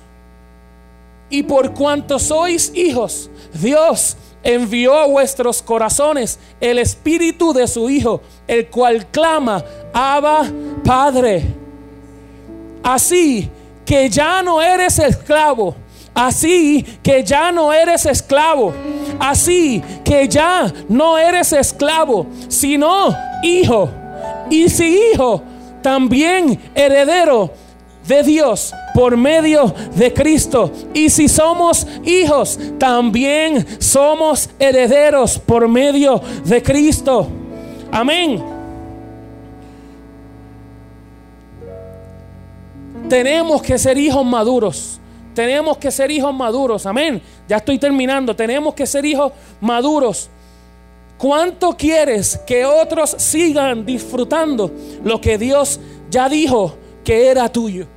Y 1.29 1.43
por 1.43 1.73
cuanto 1.73 2.19
sois 2.19 2.71
hijos, 2.73 3.29
Dios 3.53 4.15
envió 4.43 4.95
a 4.95 5.07
vuestros 5.07 5.61
corazones 5.61 6.39
el 6.59 6.79
espíritu 6.79 7.53
de 7.53 7.67
su 7.67 7.89
Hijo, 7.89 8.21
el 8.47 8.67
cual 8.67 9.07
clama, 9.07 9.63
Abba 9.93 10.49
Padre. 10.83 11.43
Así 12.83 13.49
que 13.85 14.09
ya 14.09 14.41
no 14.41 14.61
eres 14.61 14.99
esclavo. 14.99 15.75
Así 16.13 16.85
que 17.01 17.23
ya 17.23 17.51
no 17.51 17.71
eres 17.71 18.05
esclavo. 18.05 18.73
Así 19.19 19.81
que 20.03 20.27
ya 20.27 20.71
no 20.89 21.17
eres 21.17 21.53
esclavo, 21.53 22.25
sino 22.47 23.15
hijo. 23.43 23.89
Y 24.49 24.67
si 24.69 24.99
hijo, 25.13 25.41
también 25.81 26.59
heredero 26.75 27.51
de 28.07 28.23
Dios 28.23 28.73
por 28.93 29.15
medio 29.15 29.73
de 29.95 30.13
Cristo. 30.13 30.71
Y 30.93 31.09
si 31.09 31.27
somos 31.27 31.87
hijos, 32.03 32.59
también 32.77 33.65
somos 33.79 34.49
herederos 34.59 35.39
por 35.39 35.67
medio 35.67 36.21
de 36.45 36.61
Cristo. 36.61 37.27
Amén. 37.91 38.43
Tenemos 43.09 43.61
que 43.61 43.77
ser 43.77 43.97
hijos 43.97 44.25
maduros. 44.25 44.99
Tenemos 45.33 45.77
que 45.77 45.91
ser 45.91 46.11
hijos 46.11 46.33
maduros. 46.33 46.85
Amén. 46.85 47.21
Ya 47.47 47.57
estoy 47.57 47.77
terminando. 47.77 48.35
Tenemos 48.35 48.73
que 48.73 48.85
ser 48.85 49.05
hijos 49.05 49.33
maduros. 49.59 50.29
¿Cuánto 51.17 51.77
quieres 51.77 52.39
que 52.47 52.65
otros 52.65 53.11
sigan 53.17 53.85
disfrutando 53.85 54.71
lo 55.03 55.21
que 55.21 55.37
Dios 55.37 55.79
ya 56.09 56.27
dijo 56.27 56.77
que 57.03 57.27
era 57.27 57.49
tuyo? 57.49 57.87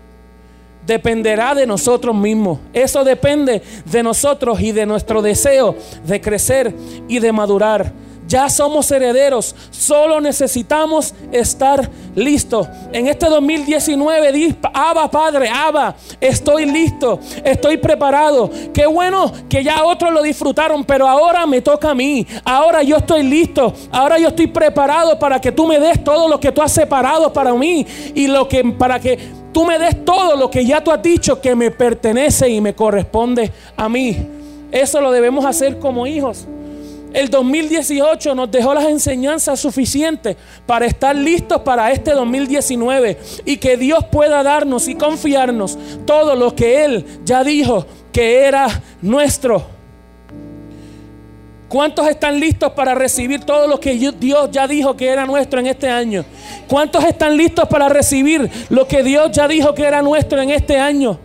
dependerá 0.86 1.54
de 1.54 1.66
nosotros 1.66 2.14
mismos. 2.14 2.58
Eso 2.72 3.04
depende 3.04 3.62
de 3.84 4.02
nosotros 4.02 4.60
y 4.60 4.72
de 4.72 4.86
nuestro 4.86 5.22
deseo 5.22 5.74
de 6.06 6.20
crecer 6.20 6.74
y 7.08 7.18
de 7.18 7.32
madurar. 7.32 7.92
Ya 8.26 8.48
somos 8.48 8.90
herederos, 8.90 9.54
solo 9.70 10.20
necesitamos 10.20 11.14
estar 11.30 11.90
listos. 12.14 12.66
En 12.92 13.06
este 13.06 13.26
2019, 13.26 14.32
di, 14.32 14.56
Abba 14.72 15.10
Padre, 15.10 15.48
Abba, 15.48 15.94
estoy 16.20 16.64
listo, 16.64 17.20
estoy 17.44 17.76
preparado. 17.76 18.50
Qué 18.72 18.86
bueno 18.86 19.30
que 19.48 19.62
ya 19.62 19.84
otros 19.84 20.12
lo 20.12 20.22
disfrutaron, 20.22 20.84
pero 20.84 21.06
ahora 21.06 21.46
me 21.46 21.60
toca 21.60 21.90
a 21.90 21.94
mí. 21.94 22.26
Ahora 22.44 22.82
yo 22.82 22.96
estoy 22.96 23.24
listo, 23.24 23.74
ahora 23.90 24.18
yo 24.18 24.28
estoy 24.28 24.46
preparado 24.46 25.18
para 25.18 25.40
que 25.40 25.52
tú 25.52 25.66
me 25.66 25.78
des 25.78 26.02
todo 26.02 26.28
lo 26.28 26.40
que 26.40 26.50
tú 26.50 26.62
has 26.62 26.72
separado 26.72 27.32
para 27.32 27.52
mí 27.52 27.86
y 28.14 28.26
lo 28.26 28.48
que 28.48 28.64
para 28.64 28.98
que 28.98 29.18
tú 29.52 29.64
me 29.64 29.78
des 29.78 30.04
todo 30.04 30.34
lo 30.36 30.50
que 30.50 30.64
ya 30.64 30.82
tú 30.82 30.90
has 30.90 31.02
dicho 31.02 31.40
que 31.40 31.54
me 31.54 31.70
pertenece 31.70 32.48
y 32.48 32.60
me 32.60 32.74
corresponde 32.74 33.52
a 33.76 33.88
mí. 33.88 34.16
Eso 34.72 35.00
lo 35.00 35.12
debemos 35.12 35.44
hacer 35.44 35.78
como 35.78 36.06
hijos. 36.06 36.46
El 37.14 37.30
2018 37.30 38.34
nos 38.34 38.50
dejó 38.50 38.74
las 38.74 38.86
enseñanzas 38.86 39.60
suficientes 39.60 40.36
para 40.66 40.84
estar 40.84 41.14
listos 41.14 41.60
para 41.60 41.92
este 41.92 42.10
2019 42.10 43.18
y 43.44 43.56
que 43.56 43.76
Dios 43.76 44.04
pueda 44.10 44.42
darnos 44.42 44.88
y 44.88 44.96
confiarnos 44.96 45.78
todo 46.06 46.34
lo 46.34 46.56
que 46.56 46.84
Él 46.84 47.06
ya 47.24 47.44
dijo 47.44 47.86
que 48.12 48.40
era 48.40 48.66
nuestro. 49.00 49.64
¿Cuántos 51.68 52.08
están 52.08 52.40
listos 52.40 52.72
para 52.72 52.96
recibir 52.96 53.44
todo 53.44 53.68
lo 53.68 53.78
que 53.78 53.94
Dios 53.94 54.48
ya 54.50 54.66
dijo 54.66 54.96
que 54.96 55.06
era 55.06 55.24
nuestro 55.24 55.60
en 55.60 55.68
este 55.68 55.88
año? 55.88 56.24
¿Cuántos 56.66 57.04
están 57.04 57.36
listos 57.36 57.68
para 57.68 57.88
recibir 57.88 58.50
lo 58.70 58.88
que 58.88 59.04
Dios 59.04 59.30
ya 59.30 59.46
dijo 59.46 59.72
que 59.72 59.84
era 59.84 60.02
nuestro 60.02 60.42
en 60.42 60.50
este 60.50 60.78
año? 60.78 61.20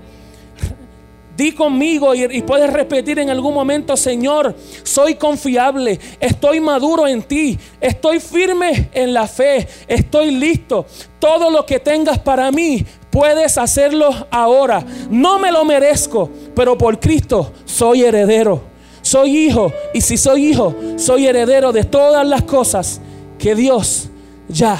Di 1.39 1.53
conmigo 1.53 2.13
y, 2.13 2.41
puedes 2.41 2.69
repetir 2.73 3.17
en 3.17 3.29
algún 3.29 3.53
momento, 3.53 3.95
Señor, 3.95 4.53
soy 4.83 5.15
confiable, 5.15 5.97
estoy 6.19 6.59
maduro 6.59 7.07
en 7.07 7.23
ti, 7.23 7.57
estoy 7.79 8.19
firme 8.19 8.89
en 8.91 9.13
la 9.13 9.25
fe, 9.25 9.65
estoy 9.87 10.31
listo. 10.31 10.85
Todo 11.17 11.49
lo 11.49 11.65
que 11.65 11.79
tengas 11.79 12.19
para 12.19 12.51
mí, 12.51 12.85
puedes 13.09 13.57
hacerlo 13.57 14.27
ahora. 14.29 14.85
No 15.09 15.39
me 15.39 15.49
lo 15.49 15.63
merezco, 15.63 16.29
pero 16.53 16.77
por 16.77 16.99
Cristo 16.99 17.53
soy 17.63 18.03
heredero. 18.03 18.61
Soy 19.01 19.45
hijo 19.45 19.71
y 19.93 20.01
si 20.01 20.17
soy 20.17 20.47
hijo, 20.47 20.75
soy 20.97 21.25
heredero 21.25 21.71
de 21.71 21.85
todas 21.85 22.27
las 22.27 22.41
cosas 22.41 22.99
que 23.37 23.55
Dios 23.55 24.09
ya 24.49 24.77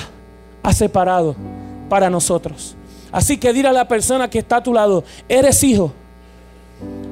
ha 0.61 0.73
separado 0.73 1.37
para 1.87 2.09
nosotros. 2.09 2.75
Así 3.13 3.37
que 3.37 3.53
dile 3.53 3.69
a 3.69 3.71
la 3.71 3.87
persona 3.87 4.29
que 4.29 4.39
está 4.39 4.57
a 4.57 4.63
tu 4.63 4.73
lado, 4.73 5.05
eres 5.29 5.63
hijo, 5.63 5.93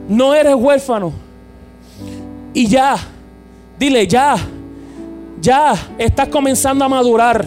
no 0.07 0.33
eres 0.33 0.55
huérfano. 0.55 1.13
Y 2.53 2.67
ya, 2.67 2.97
dile, 3.77 4.07
ya, 4.07 4.35
ya 5.41 5.73
estás 5.97 6.27
comenzando 6.29 6.83
a 6.85 6.89
madurar. 6.89 7.45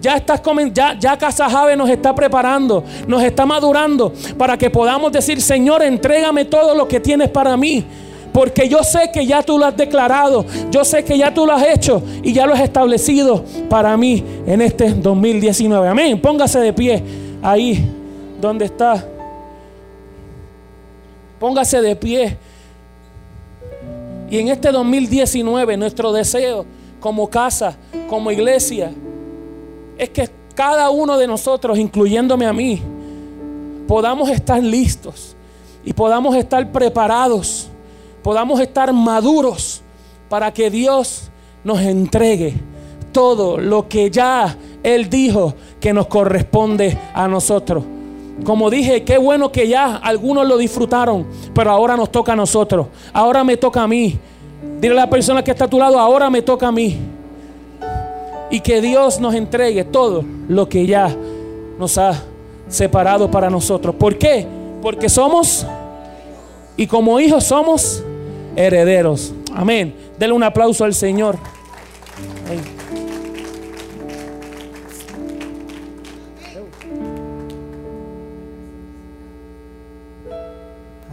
Ya 0.00 0.16
estás 0.16 0.40
ya, 0.72 0.98
ya 0.98 1.18
Casa 1.18 1.48
Jave 1.50 1.76
nos 1.76 1.90
está 1.90 2.14
preparando, 2.14 2.82
nos 3.06 3.22
está 3.22 3.44
madurando 3.44 4.14
para 4.38 4.56
que 4.56 4.70
podamos 4.70 5.12
decir, 5.12 5.42
Señor, 5.42 5.82
entrégame 5.82 6.46
todo 6.46 6.74
lo 6.74 6.88
que 6.88 7.00
tienes 7.00 7.28
para 7.28 7.54
mí. 7.56 7.84
Porque 8.32 8.68
yo 8.68 8.82
sé 8.82 9.10
que 9.12 9.26
ya 9.26 9.42
tú 9.42 9.58
lo 9.58 9.66
has 9.66 9.76
declarado, 9.76 10.46
yo 10.70 10.84
sé 10.84 11.04
que 11.04 11.18
ya 11.18 11.34
tú 11.34 11.44
lo 11.44 11.52
has 11.52 11.66
hecho 11.66 12.02
y 12.22 12.32
ya 12.32 12.46
lo 12.46 12.54
has 12.54 12.60
establecido 12.60 13.44
para 13.68 13.96
mí 13.96 14.24
en 14.46 14.62
este 14.62 14.90
2019. 14.94 15.88
Amén. 15.88 16.20
Póngase 16.20 16.60
de 16.60 16.72
pie 16.72 17.02
ahí 17.42 17.84
donde 18.40 18.66
está. 18.66 19.04
Póngase 21.40 21.80
de 21.82 21.96
pie. 21.96 22.38
Y 24.30 24.38
en 24.38 24.48
este 24.48 24.70
2019 24.70 25.76
nuestro 25.76 26.12
deseo 26.12 26.64
como 27.00 27.28
casa, 27.28 27.76
como 28.08 28.30
iglesia, 28.30 28.92
es 29.98 30.10
que 30.10 30.30
cada 30.54 30.90
uno 30.90 31.18
de 31.18 31.26
nosotros, 31.26 31.76
incluyéndome 31.76 32.46
a 32.46 32.52
mí, 32.52 32.80
podamos 33.88 34.30
estar 34.30 34.62
listos 34.62 35.34
y 35.84 35.92
podamos 35.92 36.36
estar 36.36 36.70
preparados 36.70 37.70
podamos 38.22 38.60
estar 38.60 38.92
maduros 38.92 39.82
para 40.28 40.52
que 40.52 40.70
Dios 40.70 41.30
nos 41.64 41.80
entregue 41.80 42.54
todo 43.12 43.58
lo 43.58 43.88
que 43.88 44.10
ya 44.10 44.56
Él 44.82 45.10
dijo 45.10 45.54
que 45.80 45.92
nos 45.92 46.06
corresponde 46.06 46.96
a 47.14 47.26
nosotros. 47.26 47.84
Como 48.44 48.70
dije, 48.70 49.04
qué 49.04 49.18
bueno 49.18 49.52
que 49.52 49.68
ya 49.68 49.96
algunos 49.96 50.46
lo 50.46 50.56
disfrutaron, 50.56 51.26
pero 51.54 51.70
ahora 51.70 51.96
nos 51.96 52.10
toca 52.10 52.32
a 52.32 52.36
nosotros. 52.36 52.86
Ahora 53.12 53.44
me 53.44 53.56
toca 53.56 53.82
a 53.82 53.86
mí. 53.86 54.18
Dile 54.80 54.94
a 54.94 55.04
la 55.04 55.10
persona 55.10 55.42
que 55.44 55.50
está 55.50 55.66
a 55.66 55.68
tu 55.68 55.78
lado, 55.78 55.98
ahora 55.98 56.30
me 56.30 56.42
toca 56.42 56.68
a 56.68 56.72
mí. 56.72 56.98
Y 58.50 58.60
que 58.60 58.80
Dios 58.80 59.20
nos 59.20 59.34
entregue 59.34 59.84
todo 59.84 60.24
lo 60.48 60.68
que 60.68 60.86
ya 60.86 61.14
nos 61.78 61.98
ha 61.98 62.22
separado 62.68 63.30
para 63.30 63.50
nosotros. 63.50 63.94
¿Por 63.94 64.16
qué? 64.16 64.46
Porque 64.82 65.08
somos, 65.08 65.66
y 66.76 66.86
como 66.86 67.20
hijos 67.20 67.44
somos 67.44 68.02
herederos. 68.56 69.32
Amén. 69.54 69.94
Denle 70.18 70.34
un 70.34 70.42
aplauso 70.42 70.84
al 70.84 70.94
Señor. 70.94 71.36
Amén. 72.46 72.79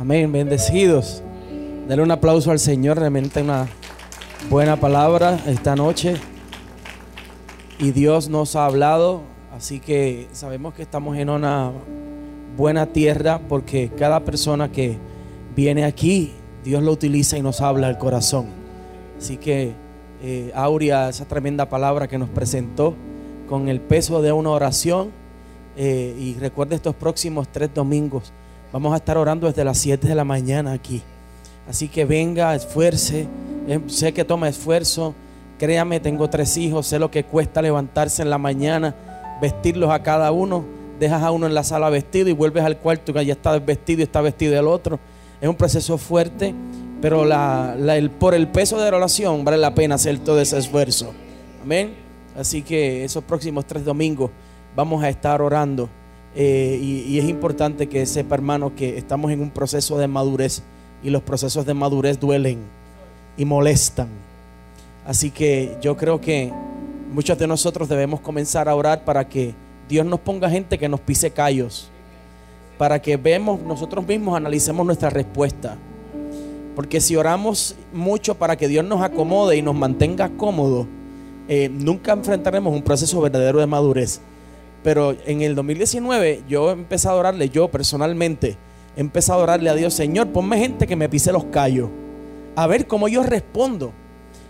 Bendecidos. 0.07 1.21
Denle 1.87 2.03
un 2.03 2.11
aplauso 2.11 2.51
al 2.51 2.59
Señor. 2.59 2.97
Realmente 2.97 3.41
una 3.41 3.67
Buena 4.49 4.77
palabra 4.77 5.41
esta 5.45 5.75
noche. 5.75 6.15
Y 7.79 7.91
Dios 7.91 8.29
nos 8.29 8.55
ha 8.55 8.65
hablado. 8.65 9.23
Así 9.53 9.81
que 9.81 10.29
sabemos 10.31 10.73
que 10.73 10.83
estamos 10.83 11.17
en 11.17 11.29
una 11.29 11.73
buena 12.55 12.85
tierra 12.85 13.41
porque 13.49 13.91
cada 13.97 14.21
persona 14.21 14.71
que 14.71 14.97
viene 15.53 15.83
aquí, 15.83 16.31
Dios 16.63 16.81
lo 16.81 16.93
utiliza 16.93 17.37
y 17.37 17.41
nos 17.41 17.59
habla 17.59 17.87
al 17.87 17.97
corazón. 17.97 18.45
Así 19.17 19.35
que 19.35 19.73
eh, 20.23 20.53
Aurea, 20.55 21.09
esa 21.09 21.25
tremenda 21.25 21.67
palabra 21.67 22.07
que 22.07 22.17
nos 22.17 22.29
presentó 22.29 22.95
con 23.49 23.67
el 23.67 23.81
peso 23.81 24.21
de 24.21 24.31
una 24.31 24.51
oración. 24.51 25.11
eh, 25.75 26.15
y 26.17 26.35
recuerde 26.35 26.75
estos 26.75 26.95
próximos 26.95 27.49
tres 27.51 27.73
domingos. 27.73 28.31
Vamos 28.71 28.93
a 28.93 28.97
estar 28.97 29.17
orando 29.17 29.47
desde 29.47 29.63
las 29.63 29.77
7 29.77 30.07
de 30.07 30.15
la 30.15 30.23
mañana 30.23 30.73
aquí. 30.73 31.01
Así 31.69 31.87
que 31.87 32.05
venga, 32.05 32.53
esfuerce. 32.55 33.27
Eh, 33.67 33.79
sé 33.87 34.13
que 34.13 34.23
toma 34.23 34.49
esfuerzo. 34.49 35.13
Créame, 35.57 35.99
tengo 35.99 36.29
tres 36.29 36.55
hijos. 36.57 36.87
Sé 36.87 36.99
lo 36.99 37.09
que 37.09 37.23
cuesta 37.23 37.61
levantarse 37.61 38.21
en 38.21 38.29
la 38.29 38.37
mañana, 38.37 38.95
vestirlos 39.41 39.89
a 39.91 40.03
cada 40.03 40.31
uno. 40.31 40.63
Dejas 40.99 41.23
a 41.23 41.31
uno 41.31 41.45
en 41.47 41.53
la 41.53 41.63
sala 41.63 41.89
vestido 41.89 42.29
y 42.29 42.33
vuelves 42.33 42.63
al 42.63 42.77
cuarto 42.77 43.13
que 43.13 43.25
ya 43.25 43.33
está 43.33 43.57
vestido 43.59 43.99
y 44.01 44.03
está 44.03 44.21
vestido 44.21 44.57
el 44.59 44.67
otro. 44.67 44.99
Es 45.39 45.47
un 45.47 45.55
proceso 45.55 45.97
fuerte, 45.97 46.53
pero 47.01 47.23
la- 47.25 47.75
el- 47.95 48.09
por 48.09 48.33
el 48.33 48.47
peso 48.47 48.79
de 48.81 48.89
la 48.89 48.97
oración 48.97 49.45
vale 49.45 49.57
la 49.57 49.75
pena 49.75 49.95
hacer 49.95 50.17
todo 50.19 50.41
ese 50.41 50.57
esfuerzo. 50.57 51.13
Amén. 51.61 51.93
Así 52.37 52.61
que 52.63 53.03
esos 53.03 53.23
próximos 53.23 53.65
tres 53.65 53.85
domingos 53.85 54.31
vamos 54.75 55.03
a 55.03 55.09
estar 55.09 55.41
orando. 55.41 55.89
Eh, 56.39 56.77
y, 56.79 57.17
es 57.17 57.25
importante 57.27 57.87
que 57.87 58.05
sepa, 58.05 58.35
hermano, 58.35 58.75
que 58.75 58.95
estamos 58.95 59.31
en 59.31 59.41
un 59.41 59.49
proceso 59.49 59.97
de 59.97 60.07
madurez 60.07 60.61
y 61.01 61.09
los 61.09 61.23
procesos 61.23 61.65
de 61.65 61.73
madurez 61.73 62.19
duelen 62.19 62.59
y 63.37 63.43
molestan. 63.43 64.07
Así 65.03 65.31
que 65.31 65.77
yo 65.81 65.97
creo 65.97 66.21
que 66.21 66.53
muchos 67.11 67.39
de 67.39 67.47
nosotros 67.47 67.89
debemos 67.89 68.19
comenzar 68.19 68.69
a 68.69 68.75
orar 68.75 69.03
para 69.03 69.27
que 69.27 69.55
Dios 69.89 70.05
nos 70.05 70.19
ponga 70.19 70.47
gente 70.47 70.77
que 70.77 70.87
nos 70.87 70.99
pise 70.99 71.31
callos, 71.31 71.89
para 72.77 73.01
que 73.01 73.17
vemos 73.17 73.59
nosotros 73.61 74.05
mismos, 74.05 74.37
analicemos 74.37 74.85
nuestra 74.85 75.09
respuesta. 75.09 75.75
Porque 76.75 77.01
si 77.01 77.15
oramos 77.15 77.75
mucho 77.91 78.35
para 78.35 78.55
que 78.57 78.67
Dios 78.67 78.85
nos 78.85 79.01
acomode 79.01 79.57
y 79.57 79.63
nos 79.63 79.73
mantenga 79.73 80.29
cómodos, 80.37 80.85
eh, 81.47 81.67
nunca 81.67 82.11
enfrentaremos 82.11 82.71
un 82.71 82.83
proceso 82.83 83.19
verdadero 83.21 83.59
de 83.59 83.65
madurez. 83.65 84.21
Pero 84.87 85.17
en 85.25 85.41
el 85.41 85.53
2019 85.53 86.43
yo 86.47 86.71
empezado 86.71 87.17
a 87.17 87.19
orarle, 87.19 87.49
yo 87.49 87.67
personalmente, 87.67 88.55
empezado 88.95 89.41
a 89.41 89.43
orarle 89.43 89.69
a 89.69 89.75
Dios, 89.75 89.93
Señor, 89.93 90.27
ponme 90.27 90.57
gente 90.59 90.87
que 90.87 90.95
me 90.95 91.09
pise 91.09 91.33
los 91.33 91.43
callos, 91.43 91.89
a 92.55 92.67
ver 92.67 92.87
cómo 92.87 93.09
yo 93.09 93.21
respondo. 93.21 93.91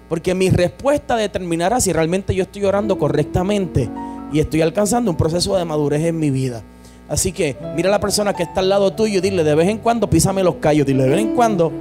Porque 0.07 0.35
mi 0.35 0.51
respuesta 0.51 1.15
determinará 1.15 1.81
si 1.81 1.91
realmente 1.91 2.35
yo 2.35 2.43
estoy 2.43 2.65
orando 2.65 2.99
correctamente 2.99 3.89
y 4.31 4.39
estoy 4.39 4.61
alcanzando 4.61 5.09
un 5.09 5.17
proceso 5.17 5.57
de 5.57 5.65
madurez 5.65 6.03
en 6.03 6.19
mi 6.19 6.29
vida. 6.29 6.61
Así 7.09 7.31
que 7.31 7.57
mira 7.75 7.89
a 7.89 7.93
la 7.93 7.99
persona 7.99 8.33
que 8.35 8.43
está 8.43 8.59
al 8.59 8.69
lado 8.69 8.93
tuyo 8.93 9.17
y 9.17 9.21
dile, 9.21 9.43
de 9.43 9.55
vez 9.55 9.67
en 9.69 9.79
cuando 9.79 10.07
písame 10.07 10.43
los 10.43 10.57
callos, 10.57 10.85
dile, 10.85 11.05
de 11.05 11.09
vez 11.09 11.19
en 11.19 11.35
cuando 11.35 11.71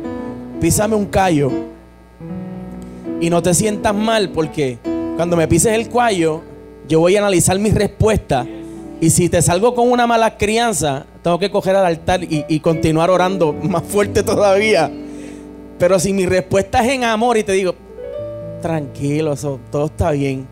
písame 0.62 0.96
un 0.96 1.04
callo. 1.04 1.52
Y 3.20 3.28
no 3.28 3.42
te 3.42 3.52
sientas 3.52 3.94
mal 3.94 4.30
porque 4.30 4.78
cuando 5.14 5.36
me 5.36 5.46
pises 5.46 5.74
el 5.74 5.90
cuello, 5.90 6.55
yo 6.88 7.00
voy 7.00 7.16
a 7.16 7.20
analizar 7.20 7.58
mi 7.58 7.70
respuesta. 7.70 8.46
Y 9.00 9.10
si 9.10 9.28
te 9.28 9.42
salgo 9.42 9.74
con 9.74 9.90
una 9.90 10.06
mala 10.06 10.38
crianza, 10.38 11.04
tengo 11.22 11.38
que 11.38 11.50
coger 11.50 11.76
al 11.76 11.84
altar 11.84 12.24
y, 12.24 12.44
y 12.48 12.60
continuar 12.60 13.10
orando 13.10 13.52
más 13.62 13.82
fuerte 13.82 14.22
todavía. 14.22 14.90
Pero 15.78 15.98
si 15.98 16.12
mi 16.12 16.24
respuesta 16.24 16.84
es 16.84 16.92
en 16.92 17.04
amor 17.04 17.36
y 17.36 17.44
te 17.44 17.52
digo, 17.52 17.74
tranquilo, 18.62 19.34
eso, 19.34 19.60
todo 19.70 19.86
está 19.86 20.10
bien. 20.12 20.46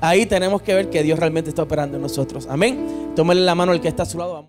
Ahí 0.00 0.26
tenemos 0.26 0.62
que 0.62 0.74
ver 0.74 0.90
que 0.90 1.02
Dios 1.02 1.18
realmente 1.18 1.50
está 1.50 1.62
operando 1.62 1.96
en 1.96 2.02
nosotros. 2.02 2.46
Amén. 2.48 3.12
Tómale 3.16 3.40
la 3.40 3.54
mano 3.56 3.72
al 3.72 3.80
que 3.80 3.88
está 3.88 4.04
a 4.04 4.06
su 4.06 4.18
lado. 4.18 4.46